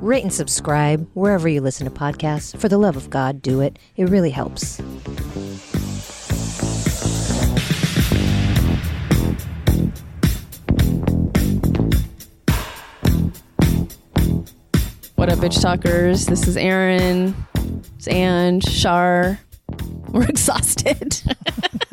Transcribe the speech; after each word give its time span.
rate 0.00 0.22
and 0.22 0.32
subscribe 0.32 1.08
wherever 1.14 1.48
you 1.48 1.60
listen 1.60 1.84
to 1.84 1.90
podcasts. 1.90 2.56
For 2.58 2.68
the 2.68 2.78
love 2.78 2.96
of 2.96 3.10
God, 3.10 3.42
do 3.42 3.60
it. 3.60 3.78
It 3.96 4.08
really 4.08 4.30
helps. 4.30 4.78
What 15.16 15.28
up, 15.28 15.38
bitch 15.38 15.60
talkers? 15.60 16.24
This 16.26 16.48
is 16.48 16.56
Erin. 16.56 17.34
It's 17.96 18.08
Ange, 18.08 18.64
Shar. 18.64 19.38
We're 20.08 20.22
exhausted. 20.28 21.20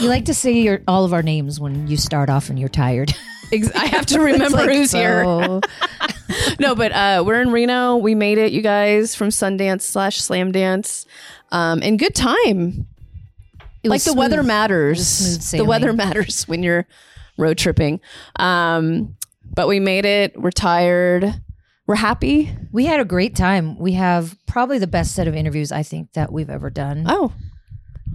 You 0.00 0.08
like 0.08 0.24
to 0.26 0.34
say 0.34 0.52
your 0.52 0.80
all 0.88 1.04
of 1.04 1.12
our 1.12 1.22
names 1.22 1.60
when 1.60 1.86
you 1.86 1.96
start 1.96 2.28
off 2.30 2.50
and 2.50 2.58
you're 2.58 2.68
tired. 2.68 3.12
I 3.76 3.86
have 3.86 4.06
to 4.06 4.20
remember 4.20 4.56
Like, 4.58 4.70
who's 4.70 4.90
here. 4.90 5.22
no, 6.58 6.74
but 6.74 6.92
uh, 6.92 7.22
we're 7.24 7.40
in 7.40 7.52
Reno. 7.52 7.96
We 7.96 8.14
made 8.14 8.38
it, 8.38 8.52
you 8.52 8.62
guys, 8.62 9.14
from 9.14 9.28
Sundance 9.28 9.82
slash 9.82 10.20
Slamdance. 10.20 11.06
Um, 11.52 11.80
and 11.82 11.98
good 11.98 12.14
time. 12.14 12.86
Like 13.84 14.02
the 14.02 14.14
weather 14.14 14.42
matters. 14.42 15.50
the 15.52 15.64
weather 15.64 15.92
matters 15.92 16.48
when 16.48 16.62
you're 16.62 16.86
road 17.36 17.58
tripping. 17.58 18.00
Um, 18.36 19.16
but 19.54 19.68
we 19.68 19.78
made 19.78 20.06
it. 20.06 20.40
We're 20.40 20.50
tired. 20.50 21.40
We're 21.86 21.96
happy. 21.96 22.50
We 22.72 22.86
had 22.86 22.98
a 22.98 23.04
great 23.04 23.36
time. 23.36 23.78
We 23.78 23.92
have 23.92 24.36
probably 24.46 24.78
the 24.78 24.86
best 24.86 25.14
set 25.14 25.28
of 25.28 25.36
interviews 25.36 25.70
I 25.70 25.82
think 25.82 26.14
that 26.14 26.32
we've 26.32 26.48
ever 26.50 26.70
done. 26.70 27.04
Oh, 27.06 27.32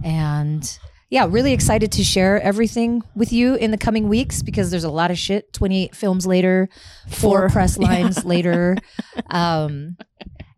And 0.04 0.78
yeah, 1.10 1.26
really 1.28 1.52
excited 1.52 1.90
to 1.92 2.04
share 2.04 2.40
everything 2.40 3.02
with 3.14 3.32
you 3.32 3.56
in 3.56 3.72
the 3.72 3.76
coming 3.78 4.08
weeks 4.08 4.42
because 4.42 4.70
there's 4.70 4.84
a 4.84 4.90
lot 4.90 5.10
of 5.10 5.18
shit. 5.18 5.52
28 5.52 5.94
films 5.94 6.26
later, 6.26 6.68
four 7.08 7.40
Four. 7.40 7.48
press 7.50 7.76
lines 7.78 8.24
later. 8.24 8.76
Um, 9.30 9.96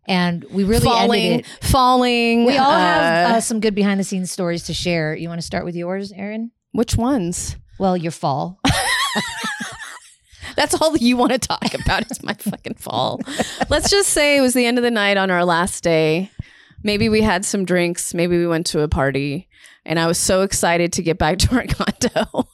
and 0.07 0.43
we 0.51 0.63
really 0.63 0.83
falling, 0.83 1.43
falling. 1.61 2.45
We 2.45 2.57
all 2.57 2.71
have 2.71 3.31
uh, 3.31 3.35
uh, 3.35 3.41
some 3.41 3.59
good 3.59 3.75
behind 3.75 3.99
the 3.99 4.03
scenes 4.03 4.31
stories 4.31 4.63
to 4.63 4.73
share. 4.73 5.15
You 5.15 5.29
want 5.29 5.39
to 5.39 5.45
start 5.45 5.63
with 5.63 5.75
yours, 5.75 6.11
Erin? 6.11 6.51
which 6.71 6.95
ones? 6.95 7.55
Well, 7.79 7.95
your 7.95 8.11
fall. 8.11 8.59
That's 10.55 10.79
all 10.79 10.95
you 10.97 11.17
want 11.17 11.31
to 11.31 11.39
talk 11.39 11.73
about 11.73 12.09
is 12.11 12.21
my 12.23 12.33
fucking 12.33 12.75
fall. 12.75 13.19
Let's 13.69 13.89
just 13.89 14.09
say 14.09 14.37
it 14.37 14.41
was 14.41 14.53
the 14.53 14.65
end 14.65 14.77
of 14.77 14.83
the 14.83 14.91
night 14.91 15.17
on 15.17 15.31
our 15.31 15.45
last 15.45 15.83
day. 15.83 16.29
Maybe 16.83 17.09
we 17.09 17.21
had 17.21 17.45
some 17.45 17.65
drinks. 17.65 18.13
Maybe 18.13 18.37
we 18.37 18.45
went 18.47 18.65
to 18.67 18.81
a 18.81 18.87
party. 18.87 19.47
And 19.85 19.99
I 19.99 20.07
was 20.07 20.17
so 20.17 20.41
excited 20.43 20.93
to 20.93 21.03
get 21.03 21.17
back 21.17 21.39
to 21.39 21.55
our 21.55 21.65
condo 21.67 22.47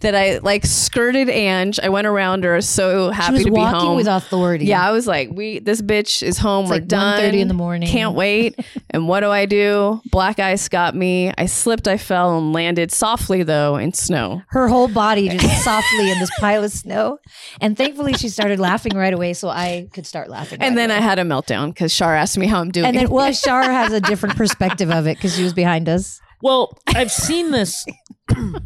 that 0.00 0.14
I 0.14 0.36
like 0.38 0.66
skirted 0.66 1.30
Ange. 1.30 1.80
I 1.82 1.88
went 1.88 2.06
around 2.06 2.44
her, 2.44 2.60
so 2.60 3.10
She 3.10 3.16
happy 3.16 3.32
was 3.36 3.44
to 3.44 3.50
be 3.50 3.56
walking 3.56 3.80
home. 3.80 3.96
with 3.96 4.06
authority. 4.06 4.66
yeah, 4.66 4.86
I 4.86 4.90
was 4.90 5.06
like, 5.06 5.30
"We, 5.32 5.60
this 5.60 5.80
bitch 5.80 6.22
is 6.22 6.36
home. 6.36 6.66
We're 6.66 6.72
like 6.72 6.88
done. 6.88 7.18
1:30 7.22 7.40
in 7.40 7.48
the 7.48 7.54
morning. 7.54 7.88
Can't 7.88 8.14
wait." 8.14 8.58
and 8.90 9.08
what 9.08 9.20
do 9.20 9.30
I 9.30 9.46
do? 9.46 10.02
Black 10.10 10.38
ice 10.38 10.68
got 10.68 10.94
me. 10.94 11.32
I 11.38 11.46
slipped. 11.46 11.88
I 11.88 11.96
fell 11.96 12.36
and 12.36 12.52
landed 12.52 12.92
softly 12.92 13.44
though 13.44 13.76
in 13.76 13.94
snow. 13.94 14.42
her 14.48 14.68
whole 14.68 14.88
body 14.88 15.30
just 15.30 15.64
softly 15.64 16.10
in 16.10 16.18
this 16.18 16.30
pile 16.38 16.64
of 16.64 16.70
snow. 16.70 17.16
And 17.62 17.74
thankfully, 17.74 18.12
she 18.12 18.28
started 18.28 18.60
laughing 18.60 18.92
right 18.94 19.14
away, 19.14 19.32
so 19.32 19.48
I 19.48 19.88
could 19.94 20.06
start 20.06 20.28
laughing. 20.28 20.60
And 20.60 20.76
right 20.76 20.88
then 20.88 20.90
I 20.90 21.00
had 21.00 21.18
a 21.18 21.22
meltdown 21.22 21.68
because 21.68 21.94
Shar 21.94 22.14
asked 22.14 22.36
me 22.36 22.46
how 22.46 22.60
I'm 22.60 22.72
doing. 22.72 22.84
and 22.88 22.96
then 22.96 23.08
well, 23.08 23.32
Shar 23.32 23.62
has 23.62 23.94
a 23.94 24.02
different 24.02 24.36
perspective 24.36 24.90
of 24.90 25.06
it 25.06 25.16
because 25.16 25.34
she 25.34 25.44
was 25.44 25.54
behind 25.54 25.88
us. 25.88 26.20
Well, 26.42 26.76
I've 26.88 27.12
seen 27.12 27.50
this. 27.52 27.86
uh, 28.36 28.56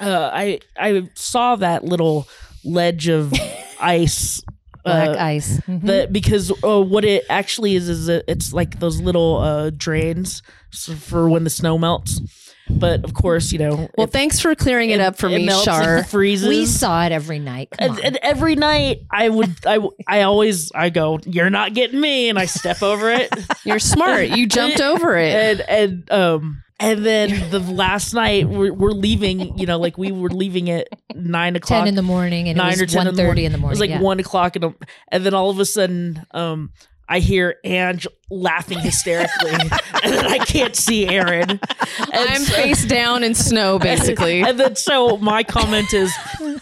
I 0.00 0.60
I 0.78 1.08
saw 1.14 1.56
that 1.56 1.84
little 1.84 2.28
ledge 2.64 3.08
of 3.08 3.32
ice. 3.80 4.42
Black 4.84 5.08
uh, 5.10 5.16
ice. 5.18 5.60
Mhm. 5.60 5.82
That 5.82 6.12
because 6.12 6.50
uh, 6.64 6.80
what 6.82 7.04
it 7.04 7.24
actually 7.28 7.74
is 7.74 7.88
is 7.88 8.08
it, 8.08 8.24
it's 8.28 8.52
like 8.52 8.78
those 8.80 9.00
little 9.00 9.38
uh, 9.38 9.70
drains 9.70 10.42
for 10.72 11.28
when 11.28 11.44
the 11.44 11.50
snow 11.50 11.78
melts. 11.78 12.20
But 12.70 13.04
of 13.04 13.14
course, 13.14 13.52
you 13.52 13.58
know. 13.58 13.88
well, 13.96 14.06
if 14.06 14.10
thanks 14.10 14.40
for 14.40 14.54
clearing 14.54 14.90
it, 14.90 15.00
up 15.00 15.16
for 15.16 15.28
me, 15.28 15.48
and 15.48 16.06
freezes. 16.06 16.48
we 16.48 16.66
saw 16.66 17.04
it 17.04 17.12
every 17.12 17.38
night. 17.38 17.70
Come 17.70 17.90
and, 17.90 17.98
on. 17.98 18.04
and 18.04 18.18
every 18.22 18.56
night 18.56 19.02
I 19.10 19.28
would 19.28 19.56
I 19.66 19.78
I 20.06 20.22
always 20.22 20.70
I 20.72 20.90
go 20.90 21.18
you're 21.24 21.50
not 21.50 21.74
getting 21.74 22.00
me 22.00 22.28
and 22.28 22.38
I 22.38 22.46
step 22.46 22.82
over 22.82 23.10
it 23.10 23.32
You're 23.64 23.78
smart. 23.78 24.28
You 24.28 24.46
jumped 24.46 24.80
over 24.80 25.16
it. 25.16 25.34
and 25.34 25.60
and 25.68 26.10
um 26.10 26.62
and 26.80 27.04
then 27.04 27.50
the 27.50 27.58
last 27.58 28.14
night 28.14 28.48
we're, 28.48 28.72
we're 28.72 28.92
leaving 28.92 29.58
you 29.58 29.66
know 29.66 29.78
like 29.78 29.98
we 29.98 30.12
were 30.12 30.30
leaving 30.30 30.70
at 30.70 30.88
nine 31.14 31.56
o'clock 31.56 31.80
ten 31.80 31.88
in 31.88 31.94
the 31.94 32.02
morning, 32.02 32.48
and 32.48 32.56
nine 32.56 32.74
it 32.74 32.80
or 32.80 32.86
ten 32.86 33.06
in 33.06 33.14
the 33.14 33.24
morning. 33.24 33.44
in 33.44 33.52
the 33.52 33.58
morning. 33.58 33.70
It 33.70 33.80
was 33.80 33.80
like 33.80 33.90
yeah. 33.90 34.00
one 34.00 34.20
o'clock 34.20 34.56
and, 34.56 34.74
and 35.08 35.24
then 35.24 35.34
all 35.34 35.50
of 35.50 35.58
a 35.58 35.64
sudden 35.64 36.24
um 36.32 36.70
I 37.08 37.20
hear 37.20 37.56
Ange 37.64 38.06
laughing 38.30 38.78
hysterically 38.78 39.50
and 40.02 40.12
then 40.12 40.26
I 40.26 40.38
can't 40.38 40.76
see 40.76 41.08
Erin. 41.08 41.48
And 41.50 41.60
I'm 42.12 42.42
so- 42.42 42.54
face 42.54 42.84
down 42.84 43.24
in 43.24 43.34
snow, 43.34 43.78
basically. 43.90 44.42
And 44.42 44.60
then 44.60 44.76
so 44.76 45.16
my 45.16 45.42
comment 45.42 45.92
is, 45.94 46.12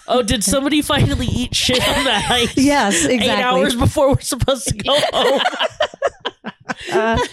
"Oh, 0.07 0.23
did 0.23 0.45
somebody 0.45 0.83
finally 0.83 1.27
eat 1.27 1.55
shit 1.55 1.81
on 1.89 2.05
that 2.05 2.31
ice?" 2.31 2.57
Yes, 2.57 3.05
exactly. 3.05 3.27
Eight 3.27 3.31
hours 3.43 3.75
before 3.75 4.11
we're 4.15 4.21
supposed 4.21 4.69
to 4.69 4.75
go 4.77 4.97
home. 5.13 5.41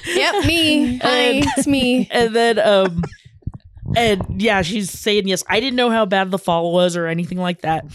yep, 0.06 0.45
me. 0.45 0.97
Hi, 0.97 1.41
it's 1.56 1.68
me. 1.68 2.07
and 2.12 2.35
then 2.35 2.59
um 2.59 3.03
and 3.96 4.42
yeah 4.42 4.62
she's 4.62 4.90
saying 4.92 5.28
yes. 5.28 5.44
I 5.48 5.59
didn't 5.59 5.76
know 5.76 5.90
how 5.90 6.06
bad 6.06 6.31
the 6.31 6.40
fall 6.40 6.74
was 6.74 6.96
or 6.96 7.08
anything 7.08 7.38
like 7.38 7.62
that. 7.62 7.86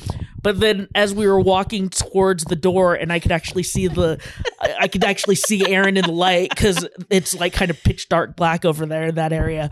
But 0.42 0.60
then 0.60 0.88
as 0.94 1.12
we 1.12 1.26
were 1.26 1.41
walking 1.41 1.88
towards 1.91 2.44
the 2.44 2.56
door 2.56 2.94
and 2.94 3.12
i 3.12 3.19
could 3.19 3.32
actually 3.32 3.62
see 3.62 3.88
the 3.88 4.20
i, 4.60 4.88
could 4.88 5.04
actually 5.04 5.34
see 5.34 5.66
erin 5.70 5.97
in 5.97 6.04
the 6.04 6.12
light 6.12 6.50
because 6.50 6.86
it's 7.10 7.38
like 7.38 7.53
kind 7.53 7.70
of 7.70 7.82
pitch 7.82 8.09
dark 8.09 8.36
black 8.36 8.64
over 8.64 8.86
there 8.86 9.09
in 9.09 9.16
that 9.16 9.32
area 9.32 9.70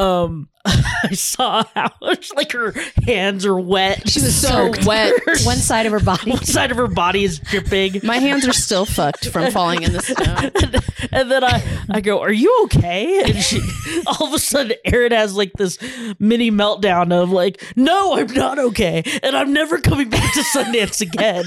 um 0.00 0.48
i 0.66 1.12
saw 1.14 1.64
how 1.74 1.90
much 2.02 2.32
like 2.34 2.52
her 2.52 2.72
hands 3.06 3.46
are 3.46 3.58
wet 3.58 4.08
She 4.08 4.20
was 4.20 4.36
so 4.36 4.72
wet. 4.86 5.14
one 5.44 5.56
side 5.56 5.86
of 5.86 5.92
her 5.92 6.00
body. 6.12 6.30
one 6.32 6.44
side 6.44 6.70
of 6.70 6.76
her 6.76 6.86
body 6.86 7.24
is 7.24 7.38
dripping 7.38 8.00
My 8.04 8.18
hands 8.18 8.46
are 8.46 8.52
still 8.52 8.84
fucked 8.84 9.28
from 9.28 9.50
falling 9.52 9.82
in 9.82 9.92
the 9.94 10.00
snow. 10.02 10.78
and 11.12 11.30
then 11.30 11.42
I, 11.44 11.62
I 11.90 12.00
go, 12.02 12.20
"Are 12.20 12.32
you 12.32 12.54
okay?" 12.64 13.22
And 13.22 13.36
she, 13.42 13.60
all 14.06 14.26
of 14.28 14.34
a 14.34 14.38
sudden, 14.38 14.76
Erin 14.84 15.12
has 15.12 15.34
like 15.34 15.52
this 15.54 15.78
mini 16.18 16.50
meltdown 16.50 17.10
of 17.12 17.30
like, 17.30 17.62
"No, 17.74 18.16
I'm 18.18 18.32
not 18.32 18.58
okay, 18.58 19.02
and 19.22 19.34
I'm 19.34 19.52
never 19.54 19.78
coming 19.78 20.10
back 20.10 20.32
to 20.34 20.40
Sundance 20.40 21.00
again. 21.00 21.46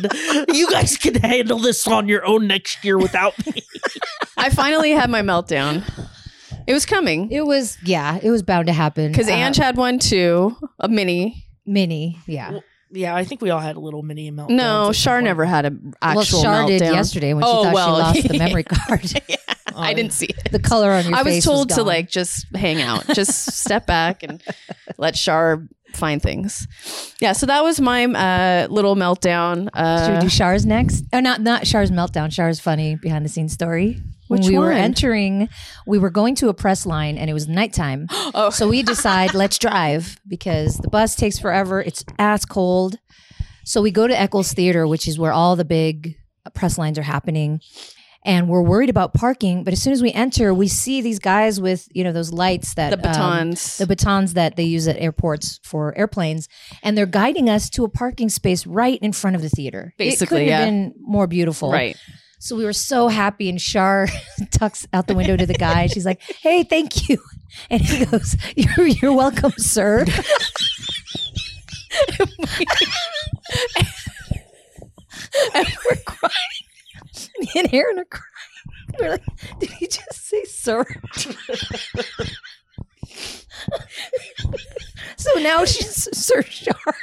You 0.52 0.70
guys 0.72 0.98
can 0.98 1.16
handle 1.16 1.60
this 1.60 1.88
on 1.88 2.08
your 2.10 2.26
own 2.26 2.48
next 2.48 2.84
year 2.84 2.98
without 2.98 3.34
me." 3.46 3.62
I 4.38 4.50
finally 4.50 4.92
had 4.92 5.10
my 5.10 5.22
meltdown. 5.22 5.84
It 6.68 6.74
was 6.74 6.86
coming 6.86 7.32
It 7.32 7.46
was 7.46 7.78
yeah, 7.84 8.20
it 8.22 8.30
was 8.30 8.44
bound 8.44 8.68
to 8.68 8.74
happen 8.74 9.12
because 9.12 9.28
Uh, 9.28 9.32
Ange 9.34 9.58
had 9.58 9.78
one 9.78 10.00
too, 10.00 10.56
a 10.80 10.88
mini. 10.90 11.46
mini. 11.66 12.20
Yeah. 12.28 12.60
Yeah, 12.96 13.16
I 13.16 13.24
think 13.24 13.42
we 13.42 13.50
all 13.50 13.60
had 13.60 13.76
a 13.76 13.80
little 13.80 14.04
mini 14.04 14.32
meltdown. 14.32 14.52
No, 14.52 14.92
Shar 14.92 15.20
never 15.22 15.46
had 15.46 15.66
an 15.66 15.94
actual 16.02 16.44
well, 16.44 16.44
Shar 16.44 16.64
meltdown. 16.66 16.68
did 16.68 16.82
yesterday 16.82 17.34
when 17.34 17.44
she 17.44 17.50
Oh, 17.50 17.64
thought 17.64 17.74
well, 17.74 17.96
she 18.14 18.20
lost 18.22 18.30
the 18.30 18.38
memory 18.46 18.64
card. 18.64 19.14
I 19.76 19.96
didn't 19.96 20.14
see 20.14 20.28
it. 20.28 20.52
the 20.52 20.60
color 20.60 20.92
on 20.92 21.04
your 21.06 21.14
face. 21.14 21.20
I 21.20 21.24
was 21.24 21.34
face 21.34 21.44
told 21.46 21.70
to 21.70 21.76
gone. 21.78 21.86
like 21.88 22.08
just 22.10 22.46
hang 22.56 22.80
out, 22.84 23.08
just 23.16 23.52
step 23.60 23.88
back 23.88 24.22
and 24.22 24.44
let 25.00 25.16
Shar 25.18 25.64
find 25.96 26.22
things. 26.22 26.68
Yeah, 27.20 27.34
so 27.34 27.48
that 27.48 27.64
was 27.64 27.82
my 27.82 28.06
uh, 28.06 28.68
little 28.70 28.96
meltdown. 28.96 29.64
Should 29.76 30.12
we 30.12 30.18
Uh, 30.18 30.22
do 30.22 30.30
Shar's 30.30 30.64
next? 30.68 31.06
Oh, 31.12 31.20
not 31.20 31.42
not 31.42 31.66
Shar's 31.66 31.90
meltdown. 31.90 32.32
Shar's 32.32 32.60
funny 32.60 32.96
behind 32.96 33.26
the 33.26 33.30
scenes 33.30 33.54
story. 33.54 34.00
When 34.34 34.42
Which 34.42 34.50
we 34.50 34.58
were 34.58 34.72
entering, 34.72 35.48
we 35.86 36.00
were 36.00 36.10
going 36.10 36.34
to 36.36 36.50
a 36.50 36.56
press 36.56 36.88
line, 36.88 37.20
and 37.20 37.30
it 37.30 37.34
was 37.34 37.48
nighttime. 37.48 38.08
Oh. 38.36 38.50
So 38.50 38.68
we 38.68 38.82
decide 38.82 39.34
let's 39.36 39.60
drive 39.60 40.18
because 40.28 40.78
the 40.78 40.90
bus 40.90 41.16
takes 41.16 41.38
forever. 41.38 41.82
It's 41.82 42.04
ass 42.18 42.46
cold. 42.46 42.98
So 43.64 43.80
we 43.82 43.92
go 43.92 44.08
to 44.08 44.20
Eccles 44.20 44.54
Theater, 44.54 44.88
which 44.88 45.08
is 45.08 45.20
where 45.20 45.32
all 45.32 45.56
the 45.56 45.66
big 45.66 46.16
press 46.56 46.80
lines 46.80 46.98
are 46.98 47.04
happening. 47.04 47.60
And 48.26 48.50
we're 48.50 48.64
worried 48.64 48.90
about 48.90 49.14
parking, 49.14 49.64
but 49.64 49.74
as 49.74 49.84
soon 49.84 49.94
as 49.94 50.02
we 50.02 50.12
enter, 50.14 50.52
we 50.52 50.68
see 50.68 51.02
these 51.02 51.20
guys 51.20 51.62
with 51.62 51.88
you 51.92 52.04
know 52.04 52.14
those 52.14 52.32
lights 52.32 52.74
that 52.76 52.90
the 52.90 52.96
um, 52.96 53.02
batons. 53.02 53.78
the 53.78 53.86
batons 53.86 54.34
that 54.34 54.56
they 54.56 54.64
use 54.64 54.88
at 54.88 54.98
airports 54.98 55.60
for 55.64 55.96
airplanes, 55.96 56.48
and 56.82 56.98
they're 56.98 57.06
guiding 57.06 57.50
us 57.50 57.70
to 57.72 57.84
a 57.84 57.90
parking 57.90 58.30
space 58.30 58.66
right 58.66 58.98
in 59.02 59.12
front 59.12 59.36
of 59.36 59.42
the 59.44 59.50
theater. 59.50 59.94
Basically, 59.98 60.24
it 60.24 60.30
couldn't 60.30 60.48
yeah. 60.48 60.60
have 60.60 60.68
been 60.68 60.94
more 60.98 61.28
beautiful. 61.28 61.72
right. 61.72 61.98
So 62.44 62.58
we 62.58 62.66
were 62.66 62.74
so 62.74 63.08
happy, 63.08 63.48
and 63.48 63.62
Shar 63.62 64.10
tucks 64.52 64.86
out 64.92 65.08
the 65.08 65.16
window 65.16 65.38
to 65.38 65.46
the 65.46 65.54
guy. 65.54 65.88
She's 65.88 66.06
like, 66.06 66.22
"Hey, 66.42 66.64
thank 66.64 67.08
you," 67.08 67.18
and 67.70 67.82
he 67.82 68.04
goes, 68.04 68.36
"You're, 68.58 68.86
you're 68.86 69.14
welcome, 69.14 69.54
sir." 69.56 70.00
and 70.00 70.10
we're 75.86 75.96
crying. 76.06 76.34
Me 77.40 77.48
and 77.56 77.74
Erin 77.74 78.00
are 78.00 78.04
crying. 78.04 78.28
We're 79.00 79.12
like, 79.12 79.24
"Did 79.62 79.72
he 79.72 79.88
just 79.88 80.28
say 80.28 80.44
sir?" 80.44 80.84
so 85.16 85.32
now 85.40 85.64
she's 85.64 86.10
Sir 86.12 86.42
Shar. 86.42 86.94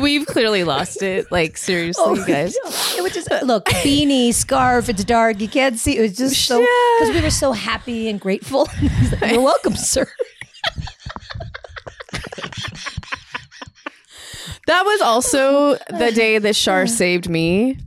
We've 0.00 0.26
clearly 0.26 0.64
lost 0.64 1.02
it. 1.02 1.30
Like 1.30 1.56
seriously, 1.56 2.18
you 2.18 2.26
guys. 2.26 2.56
It 2.96 3.02
was 3.02 3.12
just 3.12 3.30
uh, 3.30 3.40
look 3.44 3.66
beanie, 3.66 4.32
scarf. 4.32 4.88
It's 4.88 5.04
dark. 5.04 5.40
You 5.40 5.48
can't 5.48 5.78
see. 5.78 5.96
It 5.96 6.02
was 6.02 6.16
just 6.16 6.46
so 6.46 6.58
because 6.58 7.14
we 7.14 7.20
were 7.22 7.30
so 7.30 7.52
happy 7.52 8.08
and 8.08 8.20
grateful. 8.20 8.68
Like, 9.20 9.32
You're 9.32 9.42
welcome, 9.42 9.74
sir. 9.74 10.06
That 14.66 14.84
was 14.84 15.00
also 15.00 15.76
the 15.76 16.12
day 16.12 16.38
that 16.38 16.56
Shar 16.56 16.86
saved 16.88 17.28
me 17.28 17.78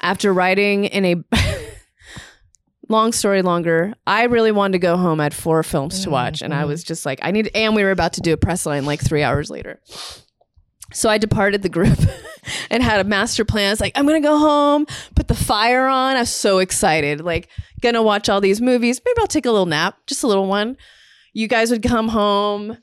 after 0.00 0.32
riding 0.32 0.84
in 0.84 1.04
a 1.04 1.16
long 2.88 3.12
story 3.12 3.42
longer. 3.42 3.94
I 4.06 4.24
really 4.24 4.52
wanted 4.52 4.72
to 4.72 4.78
go 4.78 4.96
home. 4.96 5.18
I 5.18 5.24
had 5.24 5.34
four 5.34 5.62
films 5.64 6.04
to 6.04 6.08
mm, 6.08 6.12
watch, 6.12 6.40
and 6.40 6.54
I 6.54 6.62
mm. 6.62 6.68
was 6.68 6.84
just 6.84 7.04
like, 7.04 7.18
I 7.22 7.32
need, 7.32 7.50
and 7.52 7.74
we 7.74 7.82
were 7.82 7.90
about 7.90 8.12
to 8.14 8.20
do 8.20 8.32
a 8.32 8.36
press 8.36 8.64
line 8.64 8.84
like 8.84 9.00
three 9.00 9.24
hours 9.24 9.50
later. 9.50 9.80
So 10.94 11.08
I 11.08 11.18
departed 11.18 11.62
the 11.62 11.68
group 11.68 11.98
and 12.70 12.82
had 12.82 13.00
a 13.00 13.04
master 13.04 13.44
plan. 13.44 13.68
I 13.68 13.72
was 13.72 13.80
like, 13.80 13.92
I'm 13.94 14.06
gonna 14.06 14.20
go 14.20 14.38
home, 14.38 14.86
put 15.14 15.28
the 15.28 15.34
fire 15.34 15.86
on. 15.86 16.16
I 16.16 16.20
was 16.20 16.30
so 16.30 16.58
excited, 16.58 17.20
like 17.20 17.48
gonna 17.80 18.02
watch 18.02 18.28
all 18.28 18.40
these 18.40 18.60
movies. 18.60 19.00
Maybe 19.04 19.18
I'll 19.18 19.26
take 19.26 19.46
a 19.46 19.50
little 19.50 19.66
nap, 19.66 19.98
just 20.06 20.22
a 20.22 20.26
little 20.26 20.46
one. 20.46 20.76
You 21.32 21.48
guys 21.48 21.70
would 21.70 21.82
come 21.82 22.08
home, 22.08 22.78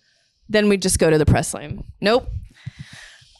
then 0.49 0.69
we'd 0.69 0.81
just 0.81 0.99
go 0.99 1.09
to 1.09 1.17
the 1.17 1.25
press 1.25 1.53
line. 1.53 1.83
Nope. 2.01 2.29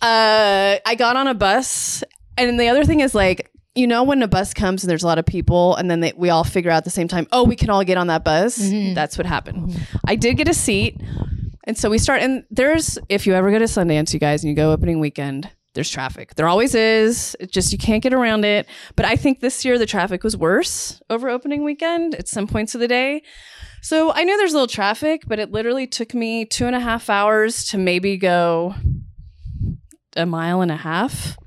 Uh, 0.02 0.78
I 0.86 0.96
got 0.98 1.16
on 1.16 1.28
a 1.28 1.34
bus, 1.36 2.04
and 2.38 2.60
the 2.60 2.70
other 2.70 2.86
thing 2.86 3.02
is 3.02 3.14
like, 3.14 3.52
you 3.76 3.86
know, 3.86 4.04
when 4.04 4.22
a 4.24 4.28
bus 4.28 4.54
comes 4.54 4.84
and 4.84 4.90
there's 4.90 5.04
a 5.04 5.08
lot 5.08 5.20
of 5.20 5.26
people, 5.26 5.76
and 5.76 5.92
then 5.92 6.00
they, 6.00 6.14
we 6.16 6.30
all 6.30 6.44
figure 6.44 6.72
out 6.72 6.78
at 6.78 6.84
the 6.86 6.90
same 6.90 7.08
time, 7.08 7.28
oh, 7.32 7.44
we 7.44 7.56
can 7.56 7.70
all 7.70 7.84
get 7.84 7.98
on 7.98 8.08
that 8.08 8.24
bus. 8.24 8.58
That's 8.96 9.18
what 9.18 9.28
happened. 9.28 9.80
I 10.06 10.16
did 10.16 10.38
get 10.38 10.48
a 10.48 10.54
seat, 10.54 11.00
and 11.66 11.78
so 11.78 11.90
we 11.90 11.98
start. 11.98 12.22
And 12.22 12.44
there's, 12.50 12.98
if 13.10 13.26
you 13.28 13.34
ever 13.34 13.52
go 13.52 13.60
to 13.60 13.66
Sundance, 13.66 14.14
you 14.14 14.20
guys, 14.20 14.44
and 14.44 14.50
you 14.50 14.56
go 14.56 14.72
opening 14.72 15.00
weekend, 15.00 15.50
there's 15.74 15.90
traffic. 15.90 16.36
There 16.36 16.48
always 16.48 16.76
is. 16.76 17.36
It's 17.40 17.52
just 17.54 17.72
you 17.72 17.78
can't 17.78 18.04
get 18.04 18.14
around 18.14 18.44
it. 18.44 18.68
But 18.96 19.06
I 19.06 19.16
think 19.16 19.40
this 19.40 19.64
year 19.64 19.78
the 19.78 19.86
traffic 19.86 20.24
was 20.24 20.36
worse 20.36 21.02
over 21.10 21.30
opening 21.30 21.64
weekend 21.64 22.16
at 22.16 22.28
some 22.28 22.46
points 22.48 22.76
of 22.76 22.82
the 22.82 22.88
day. 22.90 23.22
So 23.82 24.12
I 24.12 24.24
knew 24.24 24.38
there's 24.38 24.52
a 24.52 24.56
little 24.56 24.68
traffic, 24.68 25.24
but 25.28 25.40
it 25.40 25.52
literally 25.52 25.88
took 25.88 26.14
me 26.14 26.44
two 26.46 26.66
and 26.68 26.76
a 26.76 26.80
half 26.80 27.10
hours 27.10 27.66
to 27.70 27.78
maybe 27.78 28.18
go 28.18 28.76
a 30.18 30.26
mile 30.26 30.62
and 30.62 30.72
a 30.72 30.76
half, 30.76 31.38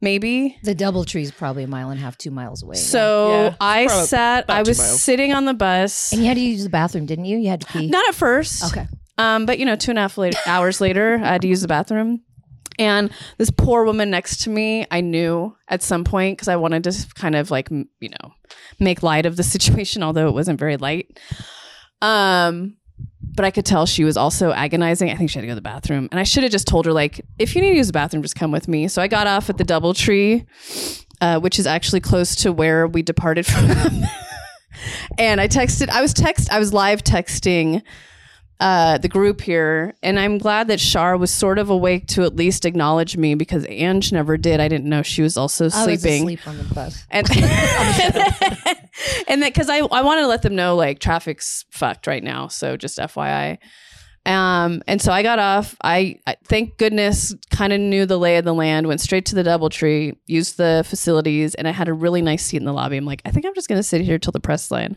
maybe. 0.00 0.58
The 0.64 0.74
DoubleTree 0.74 1.22
is 1.22 1.30
probably 1.30 1.62
a 1.62 1.68
mile 1.68 1.90
and 1.90 1.98
a 2.00 2.02
half, 2.02 2.18
two 2.18 2.30
miles 2.32 2.62
away. 2.62 2.74
So 2.74 3.28
Yeah, 3.30 3.54
I 3.60 3.86
probably 3.86 4.06
sat, 4.06 4.44
I 4.50 4.62
was 4.62 4.78
sitting 5.00 5.32
on 5.32 5.44
the 5.44 5.54
bus. 5.54 6.12
and 6.12 6.20
you 6.22 6.26
had 6.28 6.34
to 6.36 6.40
use 6.42 6.64
the 6.64 6.70
bathroom, 6.70 7.06
didn't 7.06 7.26
you? 7.26 7.38
You 7.38 7.48
had 7.50 7.60
to 7.60 7.66
pee. 7.68 7.86
Not 7.86 8.06
at 8.08 8.14
first. 8.16 8.64
Okay. 8.72 8.86
Um, 9.18 9.46
but 9.46 9.58
you 9.58 9.64
know, 9.64 9.76
two 9.76 9.90
and 9.90 9.98
a 9.98 10.02
half 10.02 10.18
later, 10.18 10.38
hours 10.46 10.80
later, 10.80 11.20
I 11.22 11.26
had 11.26 11.42
to 11.42 11.48
use 11.48 11.60
the 11.60 11.68
bathroom. 11.68 12.22
And 12.78 13.10
this 13.38 13.50
poor 13.50 13.84
woman 13.84 14.10
next 14.10 14.42
to 14.42 14.50
me, 14.50 14.84
I 14.90 15.00
knew 15.00 15.56
at 15.68 15.82
some 15.82 16.02
point 16.02 16.36
because 16.36 16.48
I 16.48 16.56
wanted 16.56 16.84
to 16.84 17.06
kind 17.14 17.36
of 17.36 17.50
like, 17.50 17.70
you 17.70 18.08
know, 18.08 18.32
make 18.80 19.02
light 19.02 19.26
of 19.26 19.36
the 19.36 19.42
situation, 19.44 20.02
although 20.02 20.28
it 20.28 20.34
wasn't 20.34 20.58
very 20.58 20.76
light. 20.76 21.18
Um, 22.02 22.76
but 23.36 23.44
I 23.44 23.50
could 23.50 23.66
tell 23.66 23.86
she 23.86 24.04
was 24.04 24.16
also 24.16 24.52
agonizing. 24.52 25.10
I 25.10 25.16
think 25.16 25.30
she 25.30 25.38
had 25.38 25.42
to 25.42 25.46
go 25.46 25.52
to 25.52 25.56
the 25.56 25.62
bathroom. 25.62 26.08
And 26.10 26.20
I 26.20 26.24
should 26.24 26.42
have 26.42 26.52
just 26.52 26.66
told 26.66 26.86
her, 26.86 26.92
like, 26.92 27.20
if 27.38 27.54
you 27.54 27.62
need 27.62 27.70
to 27.70 27.76
use 27.76 27.88
the 27.88 27.92
bathroom, 27.92 28.22
just 28.22 28.36
come 28.36 28.52
with 28.52 28.68
me. 28.68 28.86
So 28.88 29.02
I 29.02 29.08
got 29.08 29.26
off 29.26 29.50
at 29.50 29.56
the 29.56 29.64
Doubletree, 29.64 30.46
uh, 31.20 31.40
which 31.40 31.58
is 31.58 31.66
actually 31.66 32.00
close 32.00 32.36
to 32.36 32.52
where 32.52 32.86
we 32.86 33.02
departed 33.02 33.46
from. 33.46 34.04
and 35.18 35.40
I 35.40 35.48
texted, 35.48 35.88
I 35.88 36.00
was 36.00 36.12
text, 36.12 36.52
I 36.52 36.58
was 36.58 36.72
live 36.72 37.02
texting 37.02 37.82
uh, 38.64 38.96
the 38.96 39.08
group 39.08 39.42
here, 39.42 39.92
and 40.02 40.18
I'm 40.18 40.38
glad 40.38 40.68
that 40.68 40.80
Shar 40.80 41.18
was 41.18 41.30
sort 41.30 41.58
of 41.58 41.68
awake 41.68 42.06
to 42.08 42.22
at 42.22 42.34
least 42.34 42.64
acknowledge 42.64 43.14
me 43.14 43.34
because 43.34 43.66
Ange 43.68 44.10
never 44.10 44.38
did. 44.38 44.58
I 44.58 44.68
didn't 44.68 44.88
know 44.88 45.02
she 45.02 45.20
was 45.20 45.36
also 45.36 45.64
I 45.64 45.66
was 45.66 46.00
sleeping, 46.00 46.22
asleep 46.22 46.48
on 46.48 46.56
the 46.56 46.64
bus. 46.74 47.04
and 47.10 47.28
and 49.28 49.42
that 49.42 49.52
because 49.52 49.68
I 49.68 49.80
I 49.80 50.00
wanted 50.00 50.22
to 50.22 50.28
let 50.28 50.40
them 50.40 50.56
know 50.56 50.76
like 50.76 50.98
traffic's 50.98 51.66
fucked 51.72 52.06
right 52.06 52.24
now, 52.24 52.48
so 52.48 52.78
just 52.78 52.96
FYI. 52.96 53.58
Um, 54.24 54.82
and 54.86 55.02
so 55.02 55.12
I 55.12 55.22
got 55.22 55.38
off. 55.38 55.76
I, 55.84 56.20
I 56.26 56.36
thank 56.46 56.78
goodness 56.78 57.34
kind 57.50 57.70
of 57.70 57.80
knew 57.80 58.06
the 58.06 58.18
lay 58.18 58.38
of 58.38 58.46
the 58.46 58.54
land. 58.54 58.86
Went 58.86 59.02
straight 59.02 59.26
to 59.26 59.34
the 59.34 59.44
DoubleTree, 59.44 60.16
used 60.26 60.56
the 60.56 60.86
facilities, 60.88 61.54
and 61.54 61.68
I 61.68 61.72
had 61.72 61.88
a 61.88 61.92
really 61.92 62.22
nice 62.22 62.46
seat 62.46 62.56
in 62.56 62.64
the 62.64 62.72
lobby. 62.72 62.96
I'm 62.96 63.04
like, 63.04 63.20
I 63.26 63.30
think 63.30 63.44
I'm 63.44 63.54
just 63.54 63.68
gonna 63.68 63.82
sit 63.82 64.00
here 64.00 64.18
till 64.18 64.32
the 64.32 64.40
press 64.40 64.70
line. 64.70 64.96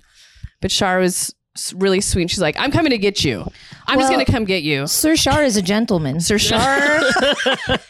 But 0.62 0.72
Shar 0.72 1.00
was 1.00 1.36
really 1.76 2.02
sweet. 2.02 2.30
She's 2.30 2.42
like, 2.42 2.56
I'm 2.60 2.72
coming 2.72 2.92
to 2.92 2.98
get 2.98 3.24
you. 3.24 3.42
I'm 3.88 4.00
just 4.00 4.10
Well- 4.10 4.20
gonna 4.20 4.26
come 4.26 4.46
get 4.46 4.64
you. 4.64 4.88
Sir 4.88 5.16
Shar 5.16 5.44
is 5.44 5.56
a 5.58 5.62
gentleman 5.62 6.20
Sir 6.28 6.38
Shar, 6.38 7.02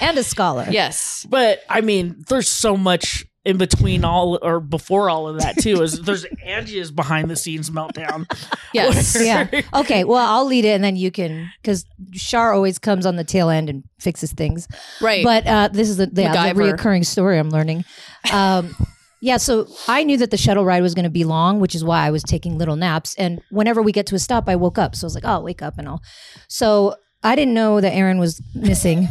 and 0.00 0.18
a 0.18 0.22
scholar. 0.22 0.66
yes. 0.70 1.26
But 1.28 1.62
I 1.68 1.80
mean, 1.80 2.24
there's 2.28 2.48
so 2.48 2.76
much 2.76 3.24
in 3.44 3.58
between 3.58 4.04
all 4.04 4.38
or 4.42 4.58
before 4.58 5.08
all 5.08 5.28
of 5.28 5.38
that 5.40 5.56
too. 5.58 5.80
Is 5.82 6.00
there's 6.02 6.24
Angie's 6.44 6.90
behind 6.90 7.30
the 7.30 7.36
scenes 7.36 7.70
meltdown. 7.70 8.26
Yes. 8.74 9.16
Yeah. 9.20 9.46
Okay. 9.72 10.04
Well, 10.04 10.18
I'll 10.26 10.44
lead 10.46 10.64
it, 10.64 10.70
and 10.74 10.82
then 10.84 10.96
you 10.96 11.10
can, 11.10 11.50
because 11.62 11.84
Shar 12.12 12.52
always 12.52 12.78
comes 12.78 13.06
on 13.06 13.16
the 13.16 13.24
tail 13.24 13.48
end 13.48 13.70
and 13.70 13.84
fixes 14.00 14.32
things. 14.32 14.66
Right. 15.00 15.24
But 15.24 15.46
uh, 15.46 15.68
this 15.72 15.88
is 15.88 15.96
the, 15.96 16.06
the, 16.06 16.22
the 16.22 16.28
MacGyver. 16.28 16.74
reoccurring 16.76 17.06
story 17.06 17.38
I'm 17.38 17.50
learning. 17.50 17.84
Um, 18.32 18.74
yeah, 19.26 19.38
so 19.38 19.66
I 19.88 20.04
knew 20.04 20.16
that 20.18 20.30
the 20.30 20.36
shuttle 20.36 20.64
ride 20.64 20.82
was 20.82 20.94
going 20.94 21.02
to 21.02 21.10
be 21.10 21.24
long, 21.24 21.58
which 21.58 21.74
is 21.74 21.82
why 21.82 22.06
I 22.06 22.12
was 22.12 22.22
taking 22.22 22.58
little 22.58 22.76
naps. 22.76 23.12
And 23.16 23.42
whenever 23.50 23.82
we 23.82 23.90
get 23.90 24.06
to 24.06 24.14
a 24.14 24.20
stop, 24.20 24.48
I 24.48 24.54
woke 24.54 24.78
up. 24.78 24.94
So 24.94 25.04
I 25.04 25.06
was 25.06 25.16
like, 25.16 25.24
oh, 25.24 25.30
I'll 25.30 25.42
wake 25.42 25.62
up 25.62 25.78
and 25.78 25.88
all. 25.88 26.00
So 26.46 26.94
I 27.24 27.34
didn't 27.34 27.54
know 27.54 27.80
that 27.80 27.92
Erin 27.92 28.20
was 28.20 28.40
missing. 28.54 29.08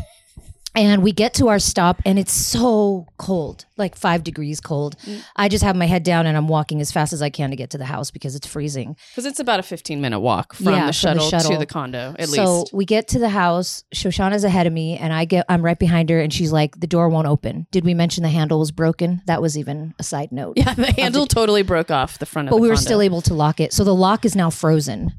And 0.75 1.01
we 1.03 1.11
get 1.13 1.33
to 1.35 1.47
our 1.47 1.59
stop, 1.59 2.01
and 2.05 2.19
it's 2.19 2.33
so 2.33 3.07
cold, 3.17 3.65
like 3.77 3.95
five 3.95 4.23
degrees 4.23 4.59
cold. 4.59 4.97
Mm. 5.05 5.23
I 5.35 5.47
just 5.47 5.63
have 5.63 5.75
my 5.75 5.85
head 5.85 6.03
down 6.03 6.25
and 6.25 6.35
I'm 6.35 6.47
walking 6.47 6.81
as 6.81 6.91
fast 6.91 7.13
as 7.13 7.21
I 7.21 7.29
can 7.29 7.49
to 7.51 7.55
get 7.55 7.69
to 7.71 7.77
the 7.77 7.85
house 7.85 8.11
because 8.11 8.35
it's 8.35 8.45
freezing. 8.45 8.97
Because 9.11 9.25
it's 9.25 9.39
about 9.39 9.59
a 9.59 9.63
15 9.63 10.01
minute 10.01 10.19
walk 10.19 10.53
from, 10.53 10.73
Yeah, 10.73 10.73
the, 10.73 10.79
from 10.79 10.87
the 10.87 10.93
shuttle 10.93 11.29
shuttle. 11.29 11.51
to 11.51 11.57
the 11.57 11.65
condo, 11.65 12.13
at 12.19 12.27
least. 12.27 12.35
so 12.35 12.65
we 12.73 12.83
get 12.85 13.07
to 13.09 13.19
the 13.19 13.29
house. 13.29 13.83
Shoshana's 13.93 14.43
ahead 14.43 14.67
of 14.67 14.73
me, 14.73 14.97
and 14.97 15.13
I 15.13 15.25
get 15.25 15.45
I'm 15.49 15.63
right 15.63 15.79
behind 15.79 16.09
her, 16.09 16.19
and 16.19 16.33
she's 16.33 16.51
like, 16.51 16.79
"The 16.79 16.87
door 16.87 17.07
won't 17.09 17.27
open." 17.27 17.67
Did 17.71 17.85
we 17.85 17.93
mention 17.93 18.23
the 18.23 18.29
handle 18.29 18.59
was 18.59 18.71
broken? 18.71 19.21
That 19.27 19.41
was 19.41 19.57
even 19.57 19.93
a 19.99 20.03
side 20.03 20.31
note. 20.31 20.53
Yeah, 20.57 20.73
the 20.73 20.91
handle 20.97 21.25
totally 21.25 21.61
broke 21.63 21.89
off 21.91 22.19
the 22.19 22.25
front 22.25 22.47
of 22.47 22.51
but 22.51 22.57
the 22.57 22.61
we 22.63 22.67
were 22.67 22.75
condo. 22.75 22.85
still 22.85 23.01
able 23.01 23.21
to 23.21 23.33
lock 23.33 23.59
it. 23.59 23.71
So 23.73 23.83
the 23.83 23.95
lock 23.95 24.25
is 24.25 24.35
now 24.35 24.49
frozen. 24.49 25.13